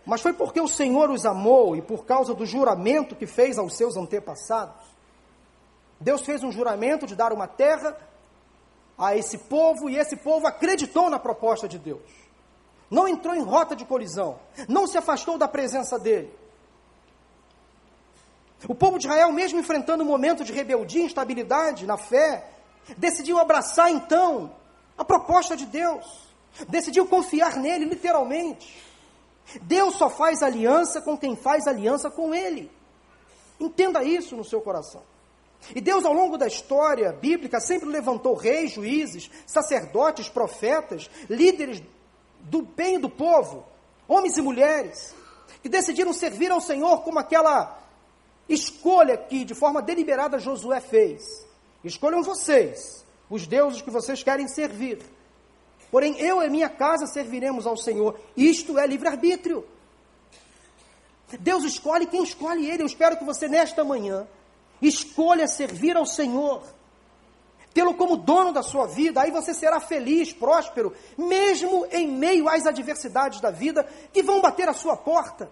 [0.06, 3.76] Mas foi porque o Senhor os amou e por causa do juramento que fez aos
[3.76, 4.86] seus antepassados.
[6.00, 7.98] Deus fez um juramento de dar uma terra
[8.98, 12.02] a esse povo e esse povo acreditou na proposta de Deus.
[12.90, 16.32] Não entrou em rota de colisão, não se afastou da presença dele.
[18.68, 22.48] O povo de Israel, mesmo enfrentando um momento de rebeldia instabilidade na fé,
[22.98, 24.52] decidiu abraçar então
[24.98, 26.06] a proposta de Deus,
[26.68, 28.84] decidiu confiar nele, literalmente.
[29.62, 32.72] Deus só faz aliança com quem faz aliança com ele.
[33.60, 35.02] Entenda isso no seu coração.
[35.74, 41.82] E Deus, ao longo da história bíblica, sempre levantou reis, juízes, sacerdotes, profetas, líderes
[42.42, 43.66] do bem do povo,
[44.08, 45.16] homens e mulheres,
[45.64, 47.80] que decidiram servir ao Senhor como aquela
[48.48, 51.46] escolha que, de forma deliberada, Josué fez.
[51.84, 55.00] Escolham vocês, os deuses que vocês querem servir.
[55.92, 58.20] Porém, eu e minha casa serviremos ao Senhor.
[58.36, 59.66] Isto é livre-arbítrio.
[61.40, 62.84] Deus escolhe quem escolhe Ele.
[62.84, 64.28] Eu espero que você, nesta manhã,
[64.82, 66.64] Escolha servir ao Senhor.
[67.74, 72.66] Tê-lo como dono da sua vida, aí você será feliz, próspero, mesmo em meio às
[72.66, 75.50] adversidades da vida que vão bater a sua porta.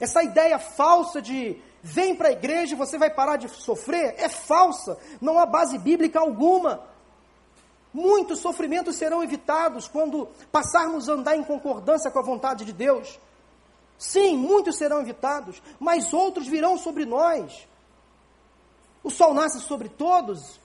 [0.00, 4.28] Essa ideia falsa de vem para a igreja e você vai parar de sofrer é
[4.28, 6.82] falsa, não há base bíblica alguma.
[7.96, 13.18] Muitos sofrimentos serão evitados quando passarmos a andar em concordância com a vontade de Deus.
[13.96, 17.66] Sim, muitos serão evitados, mas outros virão sobre nós.
[19.02, 20.60] O sol nasce sobre todos,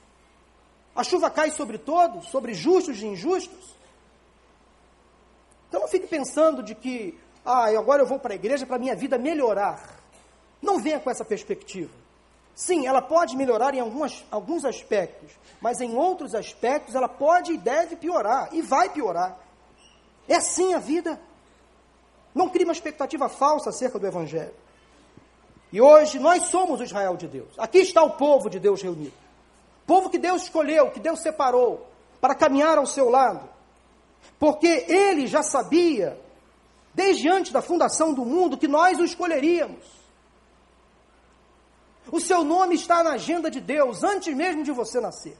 [0.93, 3.77] a chuva cai sobre todos, sobre justos e injustos.
[5.69, 8.93] Então não fique pensando de que, ah, agora eu vou para a igreja para minha
[8.93, 10.01] vida melhorar.
[10.61, 12.00] Não venha com essa perspectiva.
[12.55, 17.57] Sim, ela pode melhorar em algumas, alguns aspectos, mas em outros aspectos ela pode e
[17.57, 19.37] deve piorar, e vai piorar.
[20.27, 21.19] É assim a vida.
[22.33, 24.53] Não crie uma expectativa falsa acerca do Evangelho.
[25.71, 27.49] E hoje nós somos o Israel de Deus.
[27.57, 29.13] Aqui está o povo de Deus reunido.
[29.87, 31.87] Povo que Deus escolheu, que Deus separou
[32.19, 33.49] para caminhar ao seu lado.
[34.39, 36.19] Porque ele já sabia,
[36.93, 40.00] desde antes da fundação do mundo, que nós o escolheríamos.
[42.11, 45.37] O seu nome está na agenda de Deus, antes mesmo de você nascer.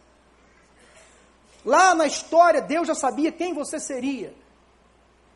[1.65, 4.33] Lá na história, Deus já sabia quem você seria,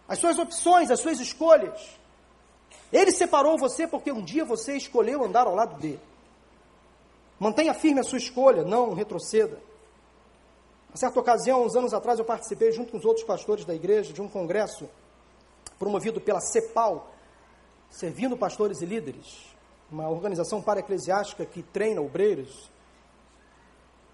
[0.08, 2.00] as suas opções, as suas escolhas.
[2.91, 6.00] Ele separou você porque um dia você escolheu andar ao lado dele.
[7.38, 9.60] Mantenha firme a sua escolha, não retroceda.
[10.93, 14.13] A certa ocasião, uns anos atrás, eu participei junto com os outros pastores da igreja
[14.13, 14.89] de um congresso
[15.78, 17.12] promovido pela CEPAL,
[17.89, 19.55] servindo pastores e líderes,
[19.91, 22.69] uma organização para-eclesiástica que treina obreiros,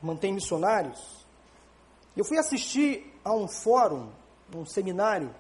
[0.02, 1.26] mantém missionários.
[2.16, 4.10] Eu fui assistir a um fórum,
[4.56, 5.34] um seminário,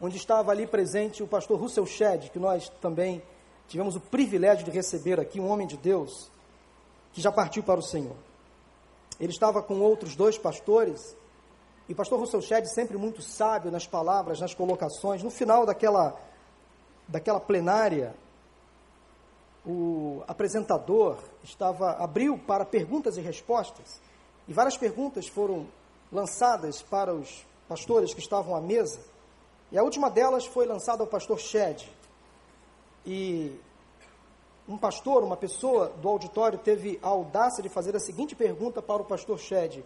[0.00, 3.22] onde estava ali presente o pastor Russell Shedd, que nós também
[3.68, 6.30] tivemos o privilégio de receber aqui, um homem de Deus,
[7.12, 8.16] que já partiu para o Senhor.
[9.20, 11.16] Ele estava com outros dois pastores,
[11.88, 16.18] e o pastor Russell Shedd, sempre muito sábio nas palavras, nas colocações, no final daquela,
[17.06, 18.14] daquela plenária,
[19.66, 24.00] o apresentador estava abriu para perguntas e respostas,
[24.46, 25.66] e várias perguntas foram
[26.12, 29.00] lançadas para os pastores que estavam à mesa.
[29.72, 31.90] E a última delas foi lançada ao pastor Shed.
[33.06, 33.58] E
[34.68, 39.02] um pastor, uma pessoa do auditório, teve a audácia de fazer a seguinte pergunta para
[39.02, 39.82] o pastor Shed: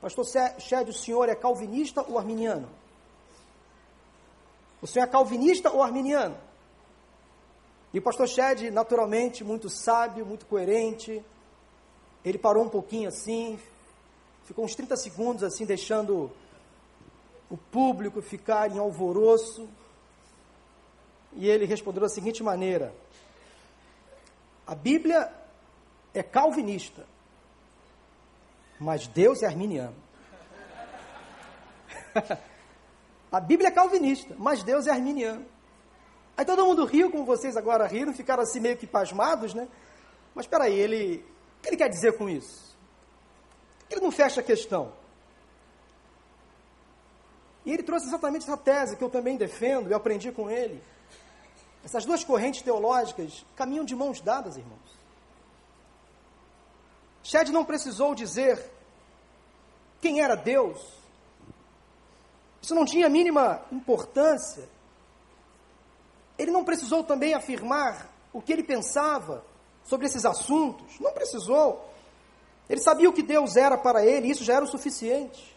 [0.00, 0.24] Pastor
[0.58, 2.68] Shed, o senhor é calvinista ou arminiano?
[4.80, 6.36] O senhor é calvinista ou arminiano?
[7.92, 11.24] E o pastor Shed, naturalmente, muito sábio, muito coerente,
[12.24, 13.58] ele parou um pouquinho assim,
[14.44, 16.30] ficou uns 30 segundos assim, deixando
[17.50, 19.68] o público ficar em alvoroço.
[21.32, 22.94] E ele respondeu da seguinte maneira:
[24.66, 25.32] A Bíblia
[26.12, 27.06] é calvinista,
[28.78, 29.96] mas Deus é arminiano.
[33.30, 35.44] A Bíblia é calvinista, mas Deus é arminiano.
[36.38, 39.66] Aí todo mundo riu, como vocês agora riram, ficaram assim meio que pasmados, né?
[40.36, 41.26] Mas espera aí, ele,
[41.58, 42.78] o que ele quer dizer com isso?
[43.90, 44.92] Ele não fecha a questão.
[47.66, 50.80] E ele trouxe exatamente essa tese que eu também defendo e aprendi com ele.
[51.84, 54.96] Essas duas correntes teológicas caminham de mãos dadas, irmãos.
[57.24, 58.64] Shed não precisou dizer
[60.00, 60.80] quem era Deus.
[62.62, 64.77] Isso não tinha mínima importância.
[66.38, 69.44] Ele não precisou também afirmar o que ele pensava
[69.84, 70.98] sobre esses assuntos.
[71.00, 71.92] Não precisou.
[72.68, 75.56] Ele sabia o que Deus era para ele, e isso já era o suficiente.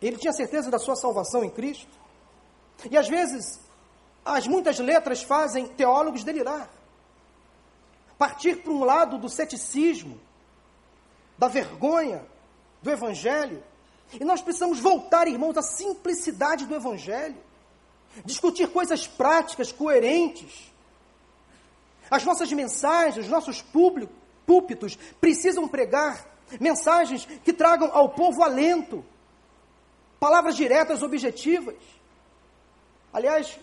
[0.00, 1.90] Ele tinha certeza da sua salvação em Cristo.
[2.90, 3.60] E às vezes,
[4.24, 6.68] as muitas letras fazem teólogos delirar.
[8.18, 10.20] Partir para um lado do ceticismo,
[11.38, 12.24] da vergonha
[12.82, 13.62] do Evangelho.
[14.12, 17.36] E nós precisamos voltar, irmãos, à simplicidade do Evangelho.
[18.24, 20.72] Discutir coisas práticas, coerentes.
[22.10, 26.26] As nossas mensagens, os nossos púlpitos precisam pregar
[26.60, 29.04] mensagens que tragam ao povo alento,
[30.22, 31.74] Palavras diretas, objetivas.
[33.12, 33.58] Aliás,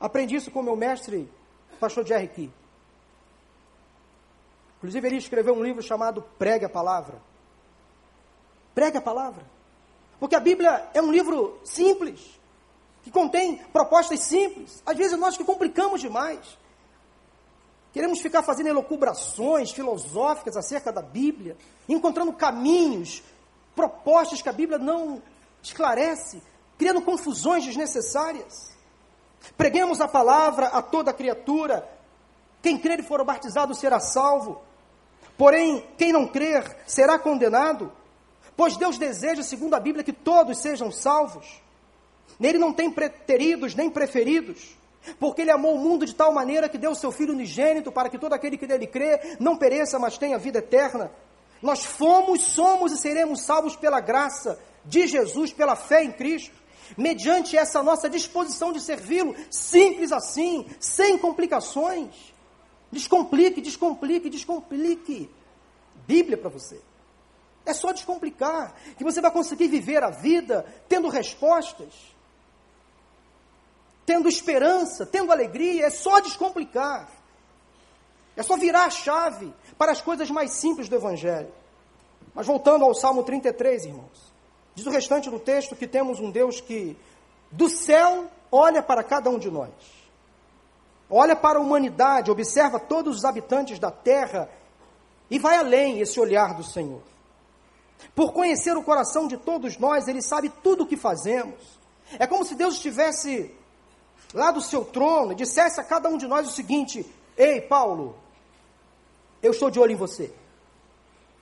[0.00, 1.30] aprendi isso com meu mestre,
[1.78, 2.50] pastor Jerry Key.
[4.78, 7.20] Inclusive, ele escreveu um livro chamado Pregue a Palavra.
[8.74, 9.44] Pregue a Palavra.
[10.18, 12.40] Porque a Bíblia é um livro simples,
[13.04, 14.82] que contém propostas simples.
[14.84, 16.40] Às vezes nós que complicamos demais.
[17.92, 21.56] Queremos ficar fazendo elucubrações filosóficas acerca da Bíblia,
[21.88, 23.22] encontrando caminhos,
[23.76, 25.22] propostas que a Bíblia não
[25.62, 26.42] esclarece,
[26.78, 28.74] criando confusões desnecessárias.
[29.56, 31.88] Preguemos a palavra a toda criatura.
[32.62, 34.62] Quem crer e for batizado será salvo.
[35.36, 37.92] Porém, quem não crer será condenado.
[38.56, 41.62] Pois Deus deseja, segundo a Bíblia, que todos sejam salvos.
[42.38, 44.76] Nele não tem preteridos nem preferidos.
[45.18, 48.08] Porque ele amou o mundo de tal maneira que deu o seu Filho unigênito para
[48.08, 51.10] que todo aquele que nele crê não pereça, mas tenha vida eterna.
[51.60, 56.54] Nós fomos, somos e seremos salvos pela graça de Jesus pela fé em Cristo,
[56.96, 62.34] mediante essa nossa disposição de servi-lo, simples assim, sem complicações.
[62.92, 65.30] Descomplique, descomplique, descomplique.
[66.06, 66.80] Bíblia para você.
[67.66, 72.13] É só descomplicar, que você vai conseguir viver a vida tendo respostas,
[74.06, 75.86] tendo esperança, tendo alegria.
[75.86, 77.08] É só descomplicar.
[78.36, 81.52] É só virar a chave para as coisas mais simples do Evangelho.
[82.34, 84.32] Mas voltando ao Salmo 33, irmãos.
[84.74, 86.96] Diz o restante do texto que temos um Deus que
[87.50, 89.70] do céu olha para cada um de nós.
[91.08, 94.48] Olha para a humanidade, observa todos os habitantes da terra
[95.30, 97.02] e vai além esse olhar do Senhor.
[98.14, 101.78] Por conhecer o coração de todos nós, ele sabe tudo o que fazemos.
[102.18, 103.54] É como se Deus estivesse
[104.32, 107.04] lá do seu trono e dissesse a cada um de nós o seguinte:
[107.36, 108.16] Ei, Paulo,
[109.42, 110.32] eu estou de olho em você.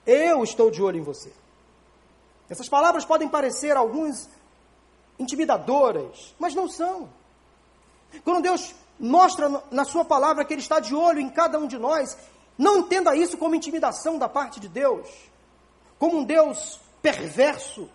[0.05, 1.31] Eu estou de olho em você.
[2.49, 4.29] Essas palavras podem parecer alguns
[5.17, 7.09] intimidadoras, mas não são.
[8.23, 11.77] Quando Deus mostra na sua palavra que Ele está de olho em cada um de
[11.77, 12.17] nós,
[12.57, 15.07] não entenda isso como intimidação da parte de Deus,
[15.97, 17.89] como um Deus perverso,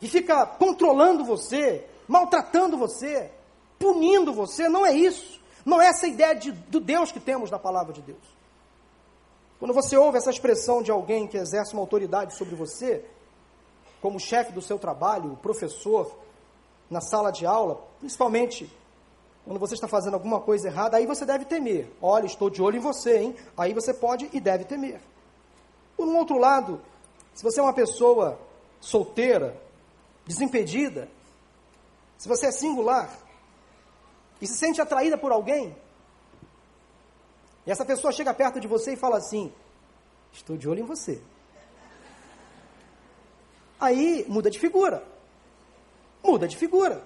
[0.00, 3.30] que fica controlando você, maltratando você,
[3.84, 4.66] punindo você.
[4.66, 5.38] Não é isso.
[5.64, 8.24] Não é essa ideia de, do Deus que temos na palavra de Deus.
[9.58, 13.04] Quando você ouve essa expressão de alguém que exerce uma autoridade sobre você,
[14.00, 16.18] como chefe do seu trabalho, professor,
[16.88, 18.70] na sala de aula, principalmente
[19.44, 21.90] quando você está fazendo alguma coisa errada, aí você deve temer.
[22.00, 23.36] Olha, estou de olho em você, hein?
[23.56, 25.00] Aí você pode e deve temer.
[25.96, 26.80] Por um outro lado,
[27.34, 28.38] se você é uma pessoa
[28.80, 29.54] solteira,
[30.26, 31.08] desimpedida,
[32.16, 33.23] se você é singular
[34.40, 35.76] e se sente atraída por alguém,
[37.66, 39.52] e essa pessoa chega perto de você e fala assim:
[40.32, 41.22] Estou de olho em você
[43.84, 45.02] aí muda de figura.
[46.22, 47.04] Muda de figura.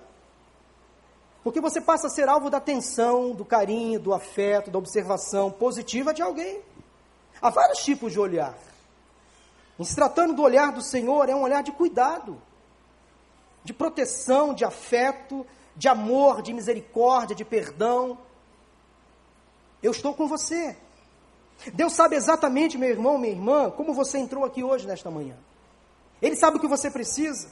[1.42, 6.12] Porque você passa a ser alvo da atenção, do carinho, do afeto, da observação positiva
[6.12, 6.62] de alguém.
[7.40, 8.56] Há vários tipos de olhar.
[9.78, 12.40] Em se tratando do olhar do Senhor, é um olhar de cuidado,
[13.62, 15.46] de proteção, de afeto,
[15.78, 18.18] de amor, de misericórdia, de perdão.
[19.80, 20.76] Eu estou com você.
[21.72, 25.36] Deus sabe exatamente, meu irmão, minha irmã, como você entrou aqui hoje, nesta manhã.
[26.20, 27.48] Ele sabe o que você precisa.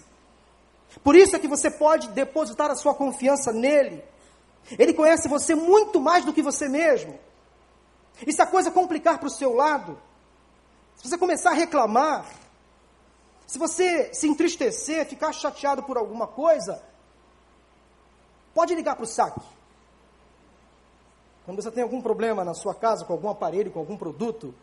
[1.05, 4.03] Por isso é que você pode depositar a sua confiança nele.
[4.77, 7.16] Ele conhece você muito mais do que você mesmo.
[8.27, 10.01] E se a coisa complicar para o seu lado,
[10.97, 12.27] se você começar a reclamar,
[13.47, 16.83] se você se entristecer, ficar chateado por alguma coisa,
[18.57, 19.46] pode ligar para o saque.
[21.44, 24.54] Quando você tem algum problema na sua casa, com algum aparelho, com algum produto,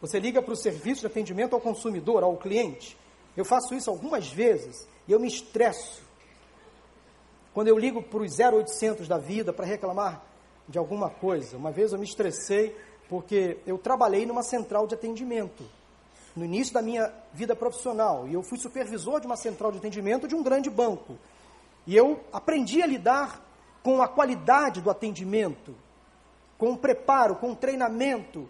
[0.00, 2.96] você liga para o serviço de atendimento ao consumidor, ao cliente.
[3.36, 6.02] Eu faço isso algumas vezes e eu me estresso.
[7.52, 10.24] Quando eu ligo para os 0800 da vida para reclamar
[10.66, 12.74] de alguma coisa, uma vez eu me estressei
[13.06, 15.62] porque eu trabalhei numa central de atendimento
[16.34, 20.26] no início da minha vida profissional, e eu fui supervisor de uma central de atendimento
[20.26, 21.18] de um grande banco.
[21.86, 23.40] E eu aprendi a lidar
[23.82, 25.74] com a qualidade do atendimento,
[26.56, 28.48] com o preparo, com o treinamento.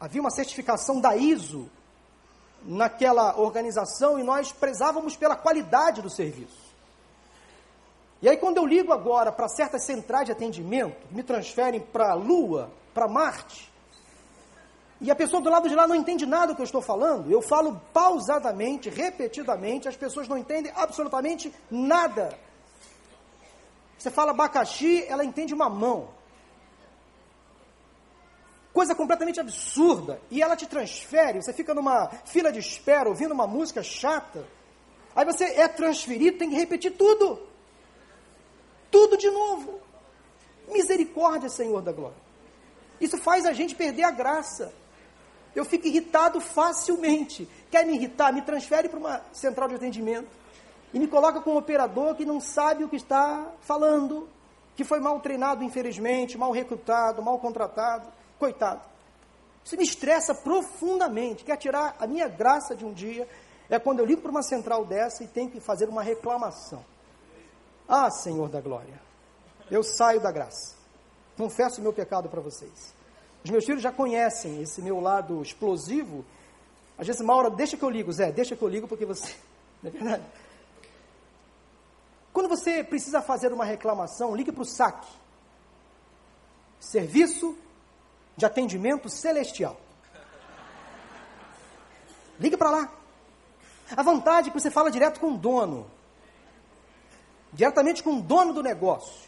[0.00, 1.70] Havia uma certificação da ISO
[2.64, 6.68] naquela organização e nós prezávamos pela qualidade do serviço.
[8.20, 12.14] E aí, quando eu ligo agora para certas centrais de atendimento, me transferem para a
[12.14, 13.72] Lua, para Marte,
[15.00, 17.30] e a pessoa do lado de lá não entende nada do que eu estou falando.
[17.30, 22.36] Eu falo pausadamente, repetidamente, as pessoas não entendem absolutamente nada.
[23.96, 26.08] Você fala abacaxi, ela entende mamão.
[28.72, 30.20] Coisa completamente absurda.
[30.30, 34.44] E ela te transfere, você fica numa fila de espera ouvindo uma música chata.
[35.14, 37.40] Aí você é transferido, tem que repetir tudo.
[38.90, 39.80] Tudo de novo.
[40.68, 42.16] Misericórdia, Senhor da glória.
[43.00, 44.72] Isso faz a gente perder a graça.
[45.58, 47.48] Eu fico irritado facilmente.
[47.68, 48.32] Quer me irritar?
[48.32, 50.28] Me transfere para uma central de atendimento
[50.94, 54.28] e me coloca com um operador que não sabe o que está falando,
[54.76, 58.06] que foi mal treinado, infelizmente, mal recrutado, mal contratado.
[58.38, 58.82] Coitado.
[59.64, 61.42] Isso me estressa profundamente.
[61.42, 63.28] Quer tirar a minha graça de um dia
[63.68, 66.84] é quando eu ligo para uma central dessa e tenho que fazer uma reclamação.
[67.88, 69.00] Ah, Senhor da glória,
[69.72, 70.76] eu saio da graça.
[71.36, 72.96] Confesso o meu pecado para vocês.
[73.44, 76.24] Os meus filhos já conhecem esse meu lado explosivo.
[76.96, 79.34] Às vezes, Maura, deixa que eu ligo, Zé, deixa que eu ligo porque você.
[79.82, 80.24] Não é verdade?
[82.32, 85.04] Quando você precisa fazer uma reclamação, ligue para o SAC
[86.78, 87.56] Serviço
[88.36, 89.78] de Atendimento Celestial.
[92.38, 92.92] Ligue para lá.
[93.96, 95.90] A vantagem é que você fala direto com o dono.
[97.52, 99.27] Diretamente com o dono do negócio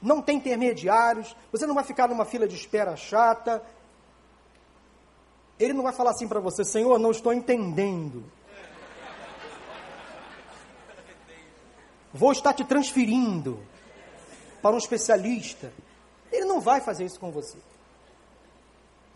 [0.00, 3.62] não tem intermediários, você não vai ficar numa fila de espera chata.
[5.58, 8.24] Ele não vai falar assim para você, Senhor, não estou entendendo.
[12.12, 13.58] Vou estar te transferindo
[14.62, 15.72] para um especialista.
[16.32, 17.58] Ele não vai fazer isso com você.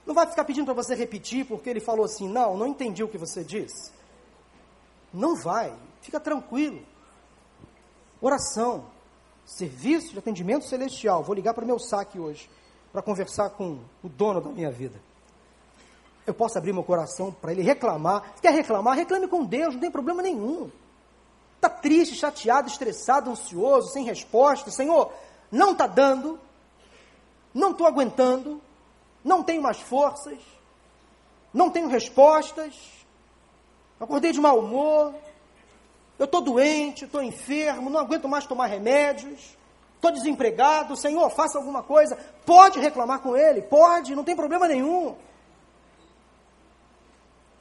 [0.07, 3.09] Não vai ficar pedindo para você repetir porque ele falou assim: não, não entendi o
[3.09, 3.93] que você disse.
[5.13, 6.85] Não vai, fica tranquilo.
[8.21, 8.87] Oração.
[9.45, 11.23] Serviço de atendimento celestial.
[11.23, 12.49] Vou ligar para o meu saque hoje
[12.93, 15.01] para conversar com o dono da minha vida.
[16.27, 18.35] Eu posso abrir meu coração para ele reclamar.
[18.41, 18.97] Quer reclamar?
[18.97, 20.71] Reclame com Deus, não tem problema nenhum.
[21.57, 24.71] Está triste, chateado, estressado, ansioso, sem resposta.
[24.71, 25.13] Senhor,
[25.51, 26.39] não está dando,
[27.53, 28.61] não estou aguentando,
[29.25, 30.39] não tenho mais forças,
[31.53, 32.75] não tenho respostas,
[33.99, 35.15] acordei de mau humor,
[36.21, 39.57] eu estou doente, estou enfermo, não aguento mais tomar remédios,
[39.95, 42.15] estou desempregado, Senhor, faça alguma coisa.
[42.45, 45.17] Pode reclamar com Ele, pode, não tem problema nenhum.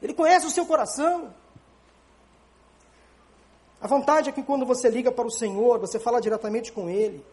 [0.01, 1.33] Ele conhece o seu coração.
[3.79, 7.25] A vontade é que quando você liga para o Senhor, você fala diretamente com Ele.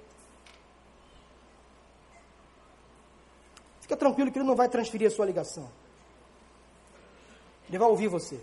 [3.80, 5.68] Fica tranquilo que Ele não vai transferir a sua ligação.
[7.68, 8.40] Ele vai ouvir você.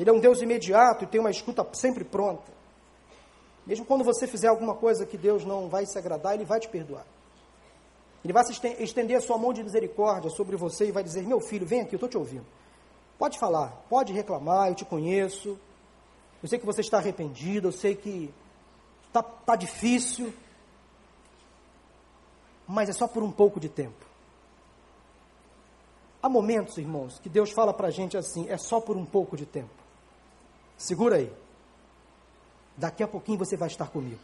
[0.00, 2.50] Ele é um Deus imediato e tem uma escuta sempre pronta.
[3.66, 6.70] Mesmo quando você fizer alguma coisa que Deus não vai se agradar, Ele vai te
[6.70, 7.04] perdoar.
[8.24, 8.42] Ele vai
[8.78, 11.94] estender a sua mão de misericórdia sobre você e vai dizer: Meu filho, vem aqui,
[11.94, 12.46] eu estou te ouvindo.
[13.18, 15.58] Pode falar, pode reclamar, eu te conheço.
[16.42, 18.32] Eu sei que você está arrependido, eu sei que
[19.06, 20.32] está tá difícil.
[22.66, 24.06] Mas é só por um pouco de tempo.
[26.22, 29.36] Há momentos, irmãos, que Deus fala para a gente assim: é só por um pouco
[29.36, 29.79] de tempo.
[30.80, 31.30] Segura aí.
[32.74, 34.18] Daqui a pouquinho você vai estar comigo.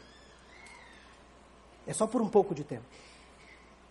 [1.87, 2.87] É só por um pouco de tempo.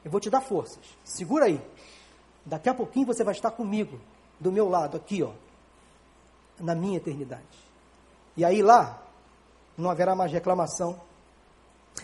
[0.03, 0.84] Eu vou te dar forças.
[1.03, 1.61] Segura aí.
[2.43, 4.01] Daqui a pouquinho você vai estar comigo,
[4.39, 5.34] do meu lado, aqui, ó,
[6.59, 7.43] na minha eternidade.
[8.36, 8.99] E aí lá,
[9.78, 10.99] não haverá mais reclamação,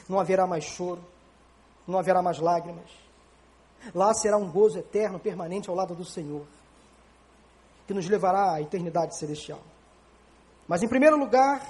[0.08, 1.04] não haverá mais choro,
[1.88, 2.90] não haverá mais lágrimas.
[3.96, 6.46] Lá será um gozo eterno, permanente ao lado do Senhor,
[7.88, 9.60] que nos levará à eternidade celestial.
[10.72, 11.68] Mas, em primeiro lugar,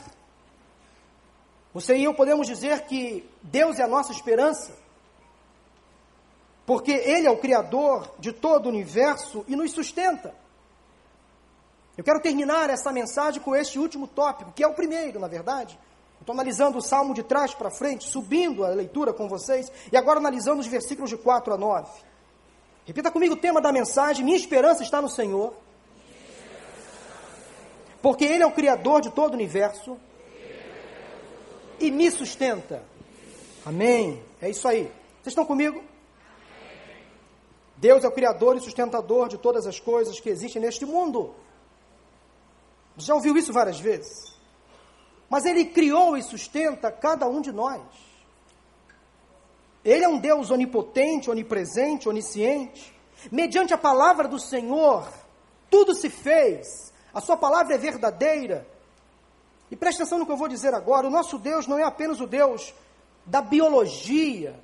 [1.74, 4.78] você e eu podemos dizer que Deus é a nossa esperança,
[6.68, 10.36] porque Ele é o Criador de todo o universo e nos sustenta.
[11.98, 15.80] Eu quero terminar essa mensagem com este último tópico, que é o primeiro, na verdade.
[16.20, 20.20] Estou analisando o salmo de trás para frente, subindo a leitura com vocês, e agora
[20.20, 21.90] analisando os versículos de 4 a 9.
[22.86, 25.56] Repita comigo o tema da mensagem: Minha esperança está no Senhor,
[28.02, 29.98] porque Ele é o Criador de todo o universo
[31.80, 32.84] e me sustenta.
[33.66, 34.24] Amém.
[34.42, 34.84] É isso aí.
[35.22, 35.84] Vocês estão comigo?
[37.78, 41.34] Deus é o Criador e sustentador de todas as coisas que existem neste mundo.
[42.98, 44.36] Já ouviu isso várias vezes.
[45.30, 47.82] Mas Ele criou e sustenta cada um de nós.
[49.84, 52.94] Ele é um Deus onipotente, onipresente, onisciente.
[53.32, 55.08] Mediante a palavra do Senhor,
[55.70, 56.91] tudo se fez.
[57.14, 58.68] A Sua palavra é verdadeira.
[59.70, 62.20] E preste atenção no que eu vou dizer agora: o nosso Deus não é apenas
[62.20, 62.74] o Deus
[63.26, 64.60] da biologia,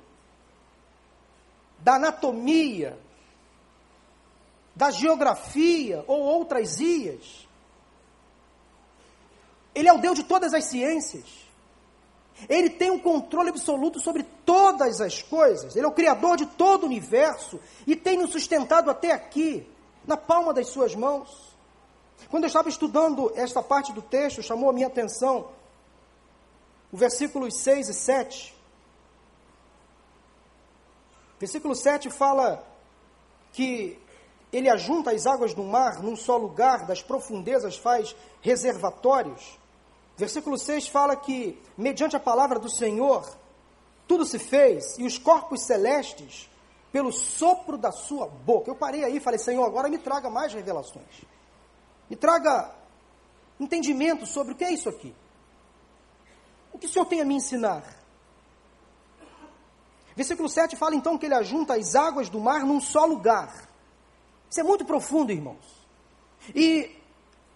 [1.78, 2.98] da anatomia,
[4.74, 7.46] da geografia ou outras ias.
[9.74, 11.48] Ele é o Deus de todas as ciências.
[12.48, 15.74] Ele tem um controle absoluto sobre todas as coisas.
[15.74, 19.66] Ele é o Criador de todo o universo e tem nos sustentado até aqui,
[20.06, 21.56] na palma das suas mãos.
[22.30, 25.48] Quando eu estava estudando esta parte do texto, chamou a minha atenção
[26.92, 28.54] o versículos 6 e 7.
[31.38, 32.66] Versículo 7 fala
[33.52, 33.98] que
[34.52, 39.58] ele ajunta as águas do mar num só lugar, das profundezas faz reservatórios.
[40.16, 43.36] Versículo 6 fala que, mediante a palavra do Senhor,
[44.06, 46.48] tudo se fez, e os corpos celestes,
[46.90, 48.70] pelo sopro da sua boca.
[48.70, 51.22] Eu parei aí e falei, Senhor, agora me traga mais revelações.
[52.08, 52.74] Me traga
[53.60, 55.14] entendimento sobre o que é isso aqui.
[56.72, 57.82] O que o Senhor tem a me ensinar?
[60.14, 63.68] Versículo 7 fala então que ele ajunta as águas do mar num só lugar.
[64.50, 65.86] Isso é muito profundo, irmãos.
[66.54, 66.96] E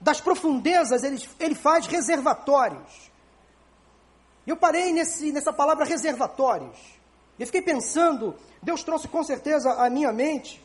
[0.00, 3.10] das profundezas ele, ele faz reservatórios.
[4.46, 6.78] Eu parei nesse, nessa palavra reservatórios.
[7.38, 10.62] E fiquei pensando, Deus trouxe com certeza à minha mente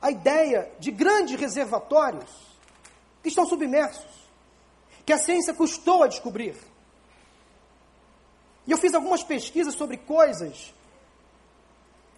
[0.00, 2.51] a ideia de grandes reservatórios
[3.22, 4.04] que estão submersos,
[5.06, 6.56] que a ciência custou a descobrir.
[8.66, 10.72] E eu fiz algumas pesquisas sobre coisas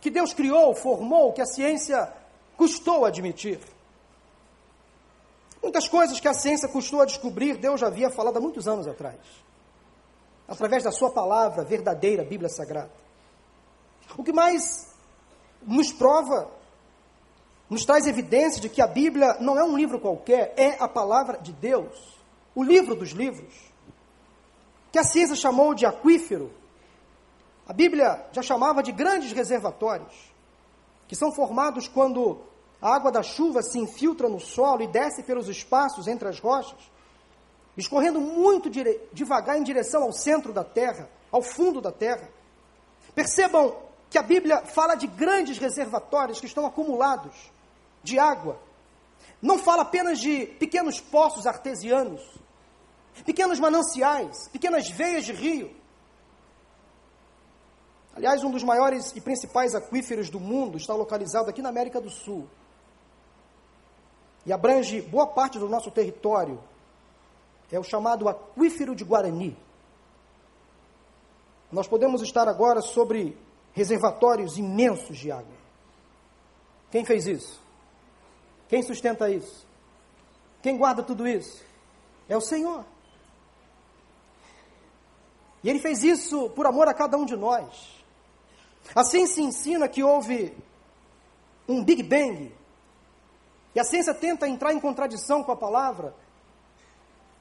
[0.00, 2.12] que Deus criou, formou, que a ciência
[2.56, 3.58] custou admitir.
[5.62, 8.86] Muitas coisas que a ciência custou a descobrir, Deus já havia falado há muitos anos
[8.86, 9.18] atrás.
[10.46, 12.92] Através da sua palavra verdadeira, Bíblia Sagrada.
[14.16, 14.92] O que mais
[15.62, 16.50] nos prova,
[17.68, 21.38] nos traz evidência de que a Bíblia não é um livro qualquer, é a palavra
[21.38, 22.14] de Deus.
[22.54, 23.54] O livro dos livros.
[24.92, 26.52] Que a ciência chamou de aquífero.
[27.66, 30.34] A Bíblia já chamava de grandes reservatórios
[31.06, 32.40] que são formados quando
[32.80, 36.78] a água da chuva se infiltra no solo e desce pelos espaços entre as rochas,
[37.76, 38.70] escorrendo muito
[39.12, 42.28] devagar em direção ao centro da terra, ao fundo da terra.
[43.14, 43.76] Percebam
[44.10, 47.52] que a Bíblia fala de grandes reservatórios que estão acumulados
[48.04, 48.60] de água.
[49.42, 52.22] Não fala apenas de pequenos poços artesianos,
[53.24, 55.74] pequenos mananciais, pequenas veias de rio.
[58.14, 62.10] Aliás, um dos maiores e principais aquíferos do mundo está localizado aqui na América do
[62.10, 62.48] Sul.
[64.46, 66.62] E abrange boa parte do nosso território.
[67.72, 69.56] É o chamado aquífero de Guarani.
[71.72, 73.36] Nós podemos estar agora sobre
[73.72, 75.56] reservatórios imensos de água.
[76.92, 77.63] Quem fez isso?
[78.68, 79.66] Quem sustenta isso?
[80.62, 81.62] Quem guarda tudo isso?
[82.28, 82.84] É o Senhor.
[85.62, 88.02] E Ele fez isso por amor a cada um de nós.
[88.94, 90.54] Assim se ensina que houve
[91.68, 92.54] um Big Bang.
[93.74, 96.14] E a ciência tenta entrar em contradição com a palavra.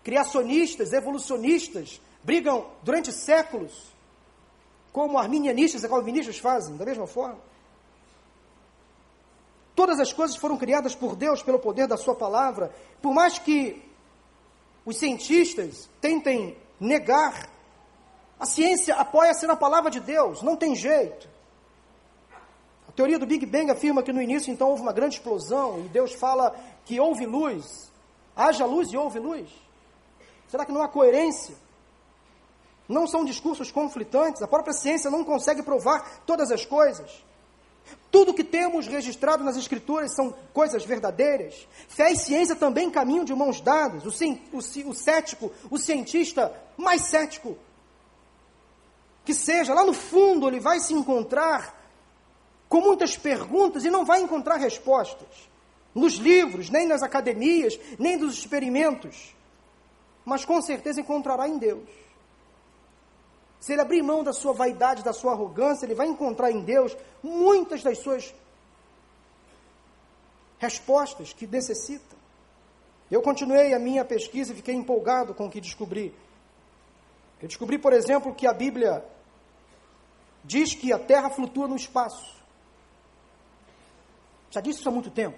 [0.04, 3.94] Criacionistas, evolucionistas brigam durante séculos,
[4.92, 7.40] como arminianistas e calvinistas fazem, da mesma forma.
[9.76, 12.72] Todas as coisas foram criadas por Deus pelo poder da Sua palavra,
[13.02, 13.84] por mais que
[14.86, 17.50] os cientistas tentem negar,
[18.40, 21.28] a ciência apoia-se na palavra de Deus, não tem jeito.
[22.88, 25.90] A teoria do Big Bang afirma que no início então houve uma grande explosão e
[25.90, 26.56] Deus fala
[26.86, 27.92] que houve luz.
[28.36, 29.50] Haja luz e houve luz.
[30.48, 31.56] Será que não há coerência
[32.88, 37.24] não são discursos conflitantes, a própria ciência não consegue provar todas as coisas.
[38.12, 41.68] Tudo que temos registrado nas Escrituras são coisas verdadeiras.
[41.88, 44.04] Fé e ciência também caminham de mãos dadas.
[44.06, 44.10] O,
[44.54, 47.58] o, o cético, o cientista mais cético
[49.26, 51.82] que seja, lá no fundo ele vai se encontrar
[52.68, 55.50] com muitas perguntas e não vai encontrar respostas.
[55.94, 59.36] Nos livros, nem nas academias, nem nos experimentos.
[60.26, 61.88] Mas com certeza encontrará em Deus.
[63.64, 66.98] Se ele abrir mão da sua vaidade, da sua arrogância, ele vai encontrar em Deus
[67.24, 68.36] muitas das suas
[70.60, 72.14] respostas que necessita.
[73.10, 76.14] Eu continuei a minha pesquisa e fiquei empolgado com o que descobri.
[77.42, 79.02] Eu descobri, por exemplo, que a Bíblia
[80.44, 82.36] diz que a Terra flutua no espaço.
[84.52, 85.38] Já disse isso há muito tempo.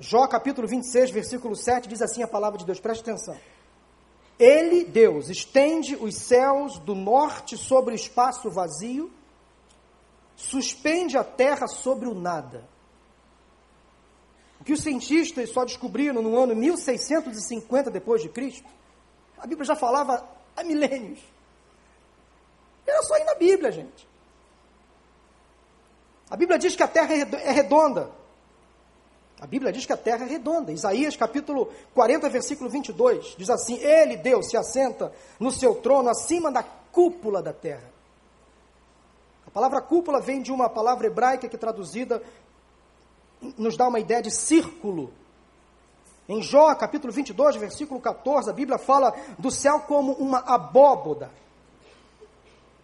[0.00, 3.38] Jó capítulo 26, versículo 7 diz assim a palavra de Deus, preste atenção.
[4.38, 9.10] Ele, Deus, estende os céus do norte sobre o espaço vazio,
[10.36, 12.68] suspende a terra sobre o nada.
[14.60, 18.68] O que os cientistas só descobriram no ano 1650 depois de Cristo,
[19.38, 21.20] a Bíblia já falava há milênios.
[22.86, 24.06] Era só ir na Bíblia, gente.
[26.30, 28.10] A Bíblia diz que a terra é redonda.
[29.40, 30.72] A Bíblia diz que a terra é redonda.
[30.72, 36.50] Isaías capítulo 40, versículo 22, diz assim: Ele, Deus, se assenta no seu trono acima
[36.50, 37.90] da cúpula da terra.
[39.46, 42.22] A palavra cúpula vem de uma palavra hebraica que traduzida
[43.58, 45.12] nos dá uma ideia de círculo.
[46.28, 51.30] Em Jó, capítulo 22, versículo 14, a Bíblia fala do céu como uma abóboda.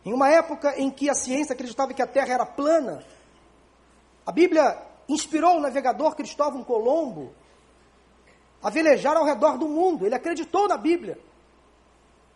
[0.04, 3.02] Em uma época em que a ciência acreditava que a terra era plana,
[4.26, 7.32] a Bíblia inspirou o navegador Cristóvão Colombo
[8.62, 10.06] a velejar ao redor do mundo.
[10.06, 11.18] Ele acreditou na Bíblia.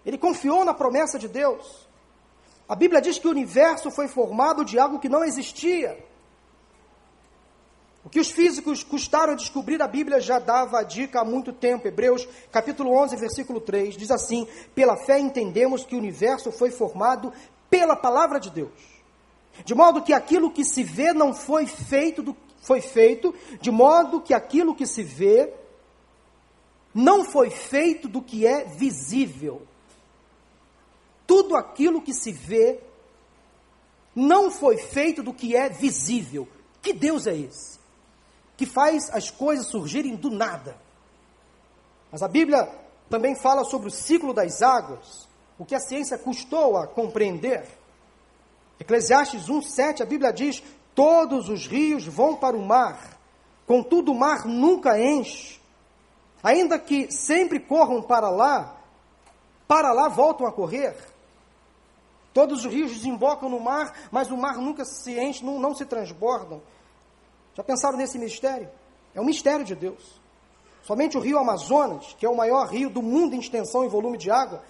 [0.05, 1.87] Ele confiou na promessa de Deus.
[2.69, 6.05] A Bíblia diz que o universo foi formado de algo que não existia.
[8.05, 11.53] O que os físicos custaram a descobrir, a Bíblia já dava a dica há muito
[11.53, 11.89] tempo.
[11.89, 14.47] Hebreus, capítulo 11, versículo 3, diz assim:
[14.77, 17.33] Pela fé entendemos que o universo foi formado
[17.69, 18.71] pela palavra de Deus.
[19.65, 22.33] De modo que aquilo que se vê não foi feito do
[22.67, 25.55] foi feito de modo que aquilo que se vê
[26.93, 29.63] não foi feito do que é visível.
[31.29, 32.81] Tudo aquilo que se vê
[34.17, 36.49] não foi feito do que é visível.
[36.83, 37.79] Que Deus é esse?
[38.57, 40.77] Que faz as coisas surgirem do nada.
[42.11, 42.69] Mas a Bíblia
[43.09, 47.65] também fala sobre o ciclo das águas, o que a ciência custou a compreender.
[48.81, 50.65] Eclesiastes 1:7, a Bíblia diz:
[50.97, 53.19] Todos os rios vão para o mar,
[53.67, 55.61] contudo o mar nunca enche.
[56.43, 58.79] Ainda que sempre corram para lá,
[59.69, 60.97] para lá voltam a correr.
[62.33, 65.85] Todos os rios desembocam no mar, mas o mar nunca se enche, não, não se
[65.85, 66.63] transbordam.
[67.55, 68.71] Já pensaram nesse mistério?
[69.15, 70.19] É um mistério de Deus.
[70.83, 74.17] Somente o rio Amazonas, que é o maior rio do mundo em extensão e volume
[74.17, 74.63] de água,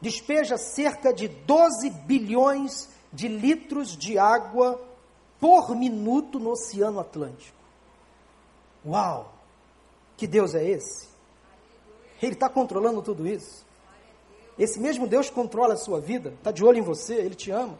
[0.00, 4.93] despeja cerca de 12 bilhões de litros de água
[5.44, 7.58] por minuto no Oceano Atlântico.
[8.82, 9.30] Uau!
[10.16, 11.06] Que Deus é esse?
[12.22, 13.62] Ele está controlando tudo isso.
[14.58, 17.78] Esse mesmo Deus controla a sua vida, está de olho em você, Ele te ama.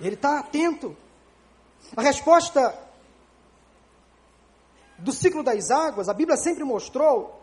[0.00, 0.96] Ele está atento.
[1.94, 2.74] A resposta
[4.96, 7.38] do ciclo das águas, a Bíblia sempre mostrou,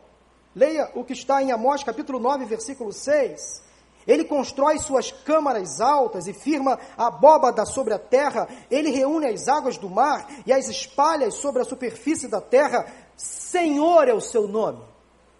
[0.55, 3.61] leia o que está em Amós capítulo 9, versículo 6,
[4.07, 8.47] ele constrói suas câmaras altas e firma a abóbada sobre a terra.
[8.69, 12.85] Ele reúne as águas do mar e as espalha sobre a superfície da terra.
[13.15, 14.81] Senhor é o seu nome.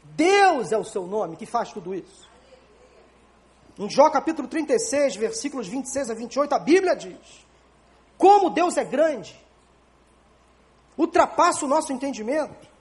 [0.04, 2.30] Deus é o seu nome que faz tudo isso.
[3.78, 7.46] Em Jó capítulo 36, versículos 26 a 28, a Bíblia diz:
[8.18, 9.36] Como Deus é grande,
[10.98, 12.72] ultrapassa o nosso entendimento.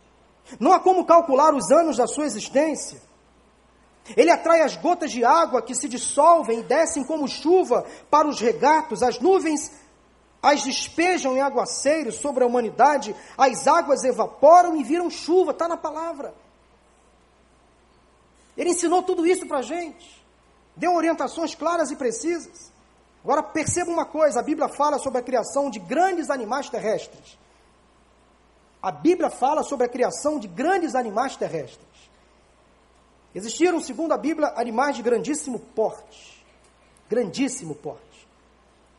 [0.60, 3.00] Não há como calcular os anos da sua existência.
[4.16, 8.40] Ele atrai as gotas de água que se dissolvem e descem como chuva para os
[8.40, 9.70] regatos, as nuvens
[10.42, 15.76] as despejam em aguaceiros sobre a humanidade, as águas evaporam e viram chuva, está na
[15.76, 16.34] palavra.
[18.56, 20.26] Ele ensinou tudo isso para a gente,
[20.76, 22.72] deu orientações claras e precisas.
[23.22, 27.38] Agora perceba uma coisa: a Bíblia fala sobre a criação de grandes animais terrestres.
[28.82, 31.91] A Bíblia fala sobre a criação de grandes animais terrestres.
[33.34, 36.44] Existiram, segundo a Bíblia, animais de grandíssimo porte.
[37.08, 38.28] Grandíssimo porte.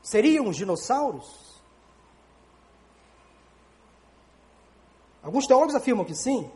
[0.01, 1.61] Seriam os dinossauros?
[5.21, 6.49] Alguns teólogos afirmam que sim.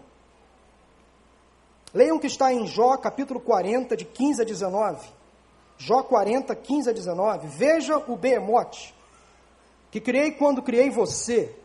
[1.93, 5.07] Leiam que está em Jó capítulo 40, de 15 a 19.
[5.77, 7.47] Jó 40, 15 a 19.
[7.47, 8.93] Veja o behemote,
[9.89, 11.55] que criei quando criei você,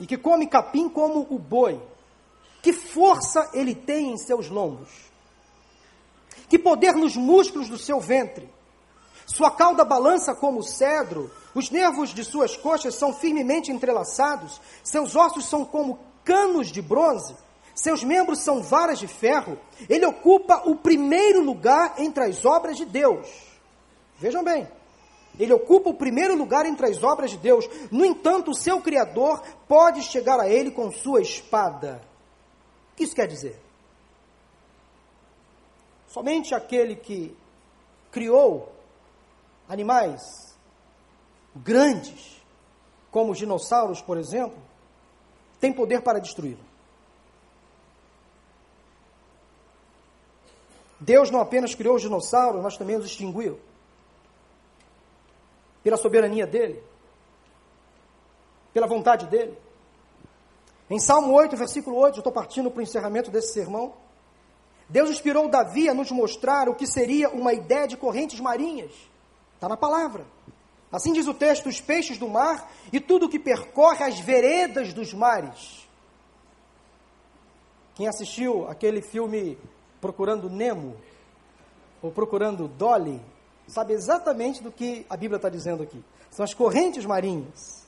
[0.00, 1.80] e que come capim como o boi.
[2.62, 5.07] Que força ele tem em seus lombos?
[6.48, 8.48] Que poder nos músculos do seu ventre?
[9.26, 15.14] Sua cauda balança como o cedro, os nervos de suas coxas são firmemente entrelaçados, seus
[15.14, 17.36] ossos são como canos de bronze,
[17.74, 19.58] seus membros são varas de ferro.
[19.88, 23.28] Ele ocupa o primeiro lugar entre as obras de Deus.
[24.18, 24.66] Vejam bem,
[25.38, 27.68] ele ocupa o primeiro lugar entre as obras de Deus.
[27.90, 32.00] No entanto, o seu Criador pode chegar a ele com sua espada.
[32.92, 33.67] O que isso quer dizer?
[36.18, 37.32] Somente aquele que
[38.10, 38.72] criou
[39.68, 40.20] animais
[41.54, 42.42] grandes,
[43.08, 44.60] como os dinossauros, por exemplo,
[45.60, 46.58] tem poder para destruí-lo.
[50.98, 53.60] Deus não apenas criou os dinossauros, mas também os extinguiu.
[55.84, 56.82] Pela soberania dele,
[58.74, 59.56] pela vontade dele.
[60.90, 64.07] Em Salmo 8, versículo 8, eu estou partindo para o encerramento desse sermão.
[64.88, 68.92] Deus inspirou Davi a nos mostrar o que seria uma ideia de correntes marinhas.
[69.54, 70.24] Está na palavra.
[70.90, 74.94] Assim diz o texto: os peixes do mar e tudo o que percorre as veredas
[74.94, 75.86] dos mares.
[77.94, 79.58] Quem assistiu aquele filme
[80.00, 80.96] Procurando Nemo,
[82.00, 83.20] ou Procurando Dolly,
[83.66, 86.02] sabe exatamente do que a Bíblia está dizendo aqui.
[86.30, 87.86] São as correntes marinhas,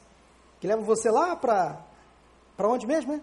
[0.60, 1.80] que levam você lá para.
[2.56, 3.22] Para onde mesmo, né?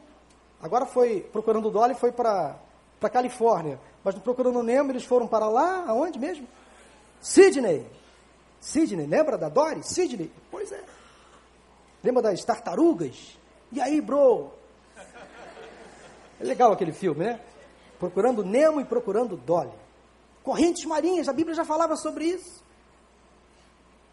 [0.60, 2.58] Agora foi, Procurando Dolly, foi para
[3.06, 3.80] a Califórnia.
[4.04, 6.48] Mas no Procurando Nemo, eles foram para lá, aonde mesmo?
[7.22, 7.86] Sydney.
[8.60, 9.84] Sidney, lembra da Dory?
[9.84, 10.32] Sidney?
[10.50, 10.84] Pois é.
[12.04, 13.38] Lembra das tartarugas?
[13.72, 14.52] E aí, bro?
[16.40, 17.40] É legal aquele filme, né?
[18.00, 19.74] Procurando Nemo e procurando Dolly.
[20.44, 22.64] Correntes marinhas, a Bíblia já falava sobre isso.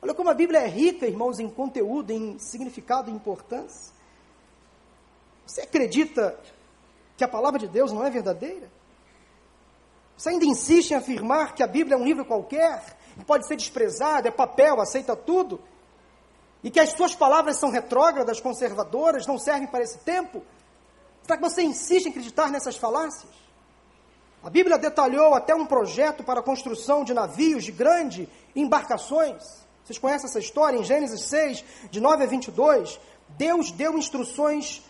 [0.02, 3.92] Olha como a Bíblia é rica, irmãos, em conteúdo, em significado e importância.
[5.46, 6.38] Você acredita
[7.16, 8.70] que a palavra de Deus não é verdadeira?
[10.16, 12.96] Você ainda insiste em afirmar que a Bíblia é um livro qualquer,
[13.26, 15.60] pode ser desprezado, é papel, aceita tudo,
[16.62, 20.42] e que as suas palavras são retrógradas, conservadoras, não servem para esse tempo?
[21.22, 23.32] Será que você insiste em acreditar nessas falácias?
[24.42, 29.42] A Bíblia detalhou até um projeto para a construção de navios de grande embarcações.
[29.82, 30.78] Vocês conhecem essa história?
[30.78, 33.00] Em Gênesis 6, de 9 a 22,
[33.30, 34.82] Deus deu instruções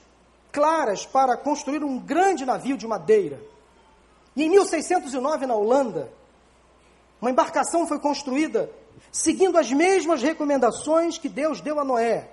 [0.54, 3.42] claras para construir um grande navio de madeira.
[4.36, 6.12] E em 1609, na Holanda,
[7.20, 8.70] uma embarcação foi construída
[9.10, 12.30] seguindo as mesmas recomendações que Deus deu a Noé.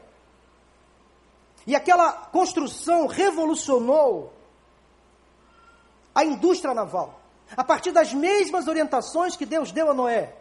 [1.65, 4.31] E aquela construção revolucionou
[6.13, 7.19] a indústria naval,
[7.57, 10.35] a partir das mesmas orientações que Deus deu a Noé.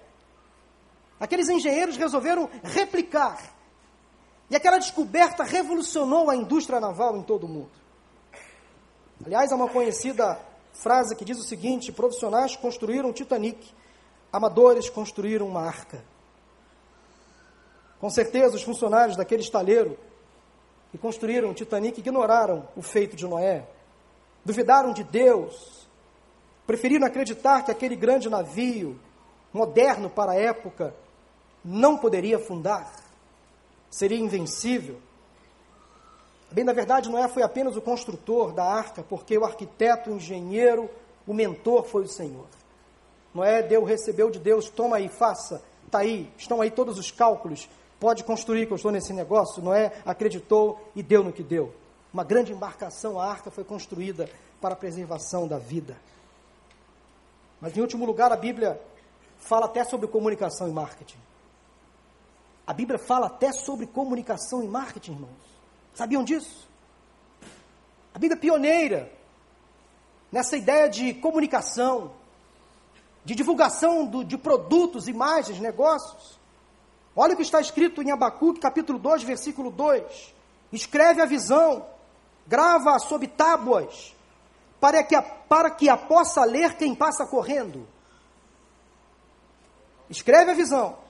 [1.18, 3.38] Aqueles engenheiros resolveram replicar.
[4.50, 7.70] E aquela descoberta revolucionou a indústria naval em todo o mundo.
[9.24, 10.40] Aliás, há uma conhecida
[10.72, 13.72] frase que diz o seguinte: profissionais construíram o Titanic,
[14.32, 16.02] amadores construíram uma arca.
[18.00, 19.96] Com certeza, os funcionários daquele estaleiro
[20.90, 23.68] que construíram o Titanic ignoraram o feito de Noé,
[24.44, 25.86] duvidaram de Deus,
[26.66, 28.98] preferiram acreditar que aquele grande navio,
[29.52, 30.94] moderno para a época,
[31.64, 32.90] não poderia afundar,
[33.90, 35.00] seria invencível.
[36.52, 40.88] Bem, na verdade, Noé foi apenas o construtor da arca, porque o arquiteto, o engenheiro,
[41.26, 42.46] o mentor foi o Senhor.
[43.34, 47.68] Noé deu, recebeu de Deus, toma aí, faça, está aí, estão aí todos os cálculos,
[48.00, 49.62] pode construir que eu estou nesse negócio.
[49.62, 51.72] Noé acreditou e deu no que deu.
[52.12, 54.28] Uma grande embarcação, a arca, foi construída
[54.60, 55.96] para a preservação da vida.
[57.60, 58.80] Mas, em último lugar, a Bíblia
[59.38, 61.18] fala até sobre comunicação e marketing.
[62.70, 65.58] A Bíblia fala até sobre comunicação e marketing, irmãos.
[65.92, 66.68] Sabiam disso?
[68.14, 69.12] A Bíblia é pioneira
[70.30, 72.12] nessa ideia de comunicação,
[73.24, 76.38] de divulgação do, de produtos, imagens, negócios.
[77.16, 80.32] Olha o que está escrito em Abacuque, capítulo 2, versículo 2.
[80.72, 81.84] Escreve a visão,
[82.46, 84.14] grava sob tábuas,
[84.78, 87.84] para que a, para que a possa ler quem passa correndo.
[90.08, 91.09] Escreve a visão,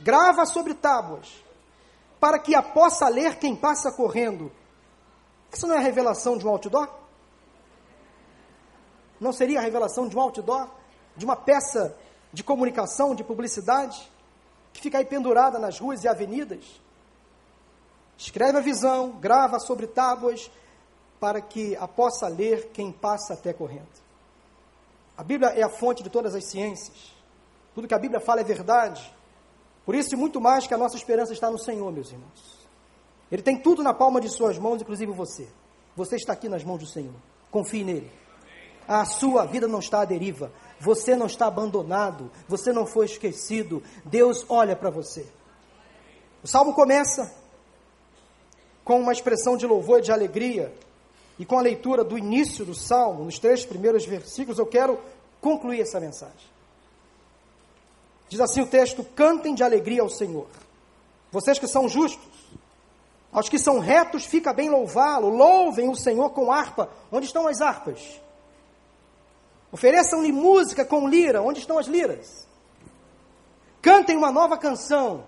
[0.00, 1.44] grava sobre tábuas,
[2.20, 4.50] para que a possa ler quem passa correndo.
[5.52, 6.88] Isso não é a revelação de um outdoor?
[9.20, 10.68] Não seria a revelação de um outdoor?
[11.16, 11.96] De uma peça
[12.32, 14.10] de comunicação, de publicidade,
[14.72, 16.64] que fica aí pendurada nas ruas e avenidas?
[18.16, 20.50] Escreve a visão, grava sobre tábuas,
[21.20, 23.88] para que a possa ler quem passa até correndo.
[25.16, 27.12] A Bíblia é a fonte de todas as ciências.
[27.74, 29.12] Tudo que a Bíblia fala é verdade.
[29.88, 32.68] Por isso, muito mais que a nossa esperança está no Senhor, meus irmãos.
[33.32, 35.48] Ele tem tudo na palma de suas mãos, inclusive você.
[35.96, 37.14] Você está aqui nas mãos do Senhor.
[37.50, 38.12] Confie nele.
[38.86, 40.52] A sua vida não está à deriva.
[40.78, 42.30] Você não está abandonado.
[42.46, 43.82] Você não foi esquecido.
[44.04, 45.26] Deus olha para você.
[46.44, 47.34] O salmo começa
[48.84, 50.70] com uma expressão de louvor e de alegria.
[51.38, 55.00] E com a leitura do início do salmo, nos três primeiros versículos, eu quero
[55.40, 56.57] concluir essa mensagem.
[58.28, 60.46] Diz assim o texto: Cantem de alegria ao Senhor.
[61.30, 62.28] Vocês que são justos,
[63.32, 65.28] aos que são retos, fica bem louvá-lo.
[65.28, 66.88] Louvem o Senhor com harpa.
[67.12, 68.20] Onde estão as harpas?
[69.70, 71.42] Ofereçam-lhe música com lira.
[71.42, 72.46] Onde estão as liras?
[73.82, 75.24] Cantem uma nova canção.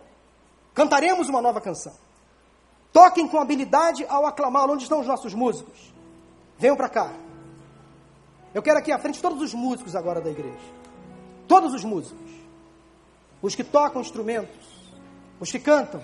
[0.75, 1.93] Cantaremos uma nova canção.
[2.93, 4.73] Toquem com habilidade ao aclamá-lo.
[4.73, 5.93] Onde estão os nossos músicos?
[6.59, 7.13] Venham para cá.
[8.55, 10.57] Eu quero aqui à frente todos os músicos agora da igreja.
[11.47, 12.40] Todos os músicos.
[13.43, 14.93] Os que tocam instrumentos.
[15.39, 16.03] Os que cantam.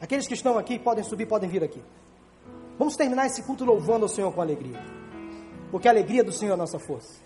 [0.00, 1.82] Aqueles que estão aqui podem subir, podem vir aqui.
[2.78, 4.80] Vamos terminar esse culto louvando ao Senhor com alegria.
[5.70, 7.20] Porque a alegria do Senhor é a nossa força.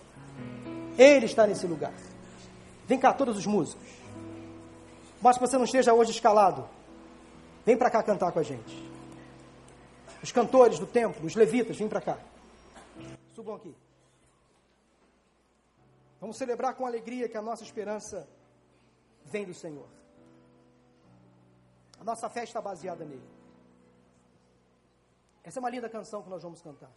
[0.97, 1.93] Ele está nesse lugar.
[2.85, 3.87] Vem cá, todos os músicos.
[5.21, 6.67] Mas que você não esteja hoje escalado.
[7.65, 8.87] Vem para cá cantar com a gente.
[10.21, 12.17] Os cantores do templo, os levitas, vem para cá.
[13.35, 13.75] Subam aqui.
[16.19, 18.27] Vamos celebrar com alegria que a nossa esperança
[19.29, 19.87] vem do Senhor.
[21.99, 23.27] A nossa fé está baseada nele.
[25.43, 26.91] Essa é uma linda canção que nós vamos cantar.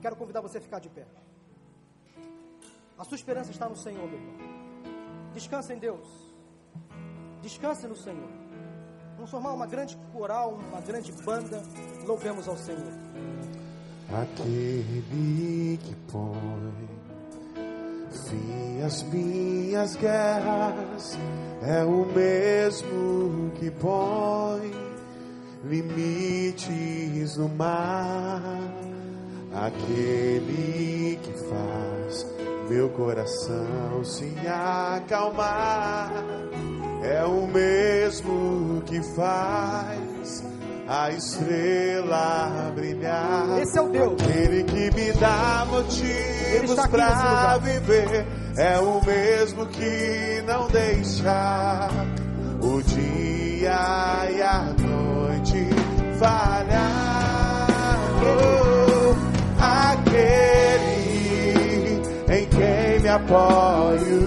[0.00, 1.06] Quero convidar você a ficar de pé.
[2.98, 5.32] A sua esperança está no Senhor, meu irmão.
[5.32, 6.08] Descansa em Deus.
[7.42, 8.28] Descanse no Senhor.
[9.16, 11.62] Vamos formar uma grande coral, uma grande banda.
[12.06, 12.92] Louvemos ao Senhor.
[14.12, 16.99] Aquele que põe
[18.10, 21.18] fim às minhas guerras
[21.62, 24.72] é o mesmo que põe
[25.64, 28.42] limites no mar.
[29.52, 32.26] Aquele que faz
[32.68, 36.12] meu coração se acalmar
[37.02, 40.09] é o mesmo que faz
[40.90, 43.60] a estrela brilhar.
[43.62, 44.20] Esse é o Deus.
[44.20, 48.26] Aquele que me dá motivos para viver
[48.56, 51.88] é o mesmo que não deixa
[52.60, 55.68] o dia e a noite
[56.18, 57.96] falhar.
[58.26, 59.14] Oh,
[59.62, 60.40] aquele
[62.36, 64.22] em quem me apoio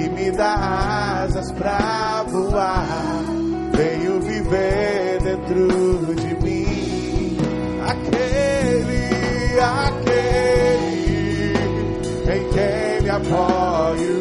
[0.00, 3.24] e me dá asas para voar.
[3.72, 5.13] Venho viver
[5.44, 7.36] dentro de mim.
[7.86, 10.24] Aquele, aquele
[12.24, 14.18] em quem me apoio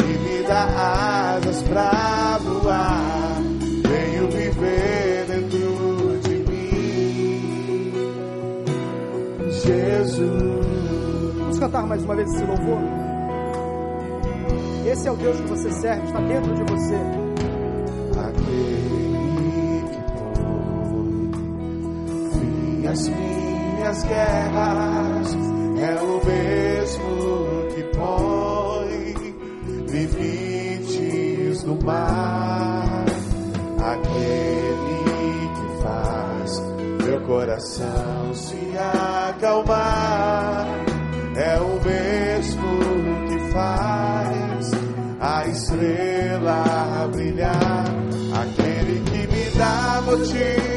[0.00, 3.42] e me dá asas pra voar.
[3.88, 7.92] Venho viver dentro de mim.
[9.50, 10.68] Jesus.
[11.38, 12.78] Vamos cantar mais uma vez esse louvor?
[14.86, 17.27] Esse é o Deus que você serve, está dentro de você.
[22.90, 25.36] Às minhas guerras
[25.78, 29.14] é o mesmo que põe
[29.90, 33.04] limites no mar.
[33.78, 36.62] Aquele que faz
[37.04, 38.56] meu coração se
[39.28, 40.66] acalmar
[41.36, 42.78] é o mesmo
[43.28, 44.70] que faz
[45.20, 47.84] a estrela brilhar.
[48.34, 50.67] Aquele que me dá motivos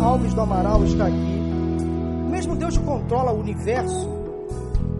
[0.00, 1.42] Alves do Amaral, está aqui.
[2.26, 4.08] O mesmo Deus que controla o universo,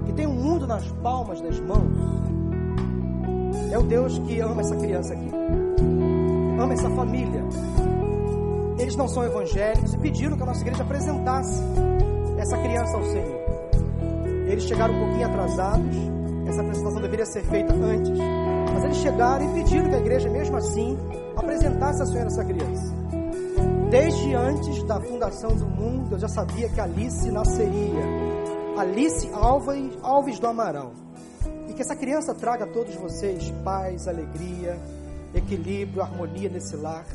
[0.06, 1.96] que tem o um mundo nas palmas das mãos,
[3.70, 5.30] é o Deus que ama essa criança aqui,
[6.60, 7.44] ama essa família.
[8.78, 11.62] eles não são evangélicos e pediram que a nossa igreja apresentasse
[12.38, 13.40] essa criança ao Senhor.
[14.46, 15.96] Eles chegaram um pouquinho atrasados,
[16.46, 18.18] essa apresentação deveria ser feita antes,
[18.72, 20.96] mas eles chegaram e pediram que a igreja, mesmo assim,
[21.36, 22.87] apresentasse a Senhor essa criança.
[23.90, 28.04] Desde antes da fundação do mundo, eu já sabia que Alice nasceria.
[28.76, 30.92] Alice Alves, Alves do Amaral.
[31.66, 34.78] E que essa criança traga a todos vocês paz, alegria,
[35.34, 37.06] equilíbrio, harmonia nesse lar.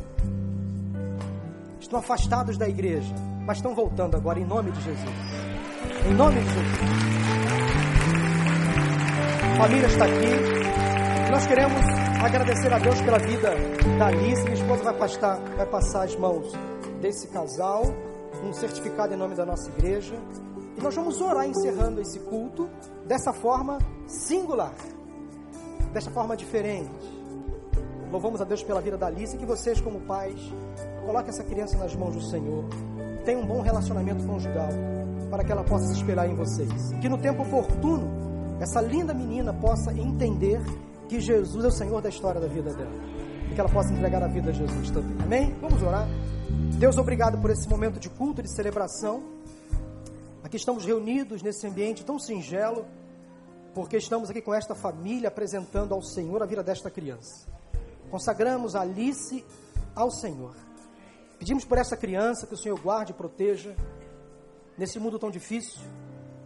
[1.79, 3.13] Estão afastados da igreja,
[3.45, 5.15] mas estão voltando agora em nome de Jesus.
[6.09, 6.79] Em nome de Jesus.
[9.43, 11.31] A família está aqui.
[11.31, 13.53] Nós queremos agradecer a Deus pela vida
[13.99, 14.43] da Alice.
[14.43, 16.53] Minha esposa vai passar, vai passar as mãos
[17.01, 17.83] desse casal,
[18.41, 20.15] um certificado em nome da nossa igreja.
[20.77, 22.69] E nós vamos orar encerrando esse culto
[23.05, 24.73] dessa forma singular,
[25.91, 26.89] dessa forma diferente.
[28.09, 30.39] Louvamos a Deus pela vida da Alice e que vocês, como pais,
[31.05, 32.63] coloquem essa criança nas mãos do Senhor.
[33.25, 34.69] Tenham um bom relacionamento conjugal
[35.29, 36.93] para que ela possa se espelhar em vocês.
[37.01, 38.07] Que no tempo oportuno,
[38.61, 40.61] essa linda menina possa entender
[41.07, 42.91] que Jesus é o Senhor da história da vida dela.
[43.49, 45.17] E que ela possa entregar a vida a Jesus também.
[45.23, 45.55] Amém?
[45.61, 46.07] Vamos orar.
[46.77, 49.23] Deus, obrigado por esse momento de culto, de celebração.
[50.43, 52.85] Aqui estamos reunidos nesse ambiente tão singelo,
[53.73, 57.47] porque estamos aqui com esta família apresentando ao Senhor a vida desta criança.
[58.09, 59.43] Consagramos Alice
[59.95, 60.53] ao Senhor.
[61.39, 63.75] Pedimos por essa criança que o Senhor guarde e proteja
[64.77, 65.81] nesse mundo tão difícil.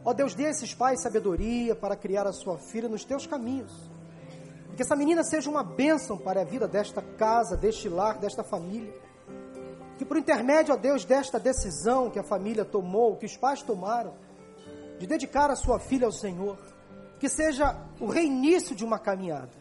[0.04, 3.74] Ó Deus, dê a esses pais sabedoria para criar a sua filha nos teus caminhos.
[4.76, 8.94] Que essa menina seja uma bênção para a vida desta casa, deste lar, desta família.
[9.98, 14.14] Que por intermédio, ó Deus, desta decisão que a família tomou, que os pais tomaram,
[15.00, 16.58] de dedicar a sua filha ao Senhor,
[17.20, 19.52] que seja o reinício de uma caminhada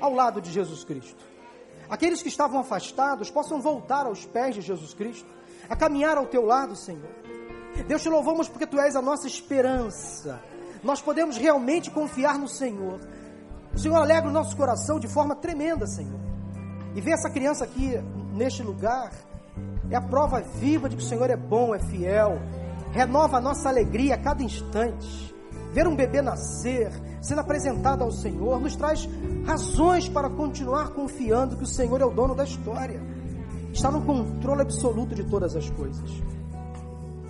[0.00, 1.30] ao lado de Jesus Cristo
[1.90, 5.28] aqueles que estavam afastados possam voltar aos pés de Jesus Cristo,
[5.68, 7.10] a caminhar ao teu lado, Senhor.
[7.86, 10.40] Deus te louvamos porque tu és a nossa esperança.
[10.82, 13.00] Nós podemos realmente confiar no Senhor.
[13.74, 16.20] O Senhor alegra o nosso coração de forma tremenda, Senhor.
[16.94, 17.98] E ver essa criança aqui
[18.34, 19.12] neste lugar
[19.90, 22.38] é a prova viva de que o Senhor é bom, é fiel,
[22.92, 25.34] renova a nossa alegria a cada instante.
[25.72, 26.90] Ver um bebê nascer,
[27.20, 29.08] sendo apresentado ao Senhor, nos traz
[29.46, 33.00] razões para continuar confiando que o Senhor é o dono da história,
[33.72, 36.10] está no controle absoluto de todas as coisas.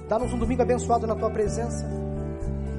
[0.09, 1.86] Dá-nos um domingo abençoado na tua presença.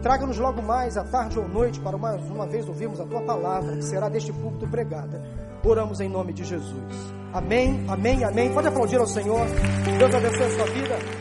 [0.01, 3.75] Traga-nos logo mais, à tarde ou noite, para mais uma vez ouvirmos a tua palavra,
[3.75, 5.21] que será deste púlpito pregada.
[5.63, 7.13] Oramos em nome de Jesus.
[7.31, 8.51] Amém, amém, amém.
[8.51, 9.45] Pode aplaudir ao Senhor.
[9.99, 11.20] Deus abençoe a sua vida.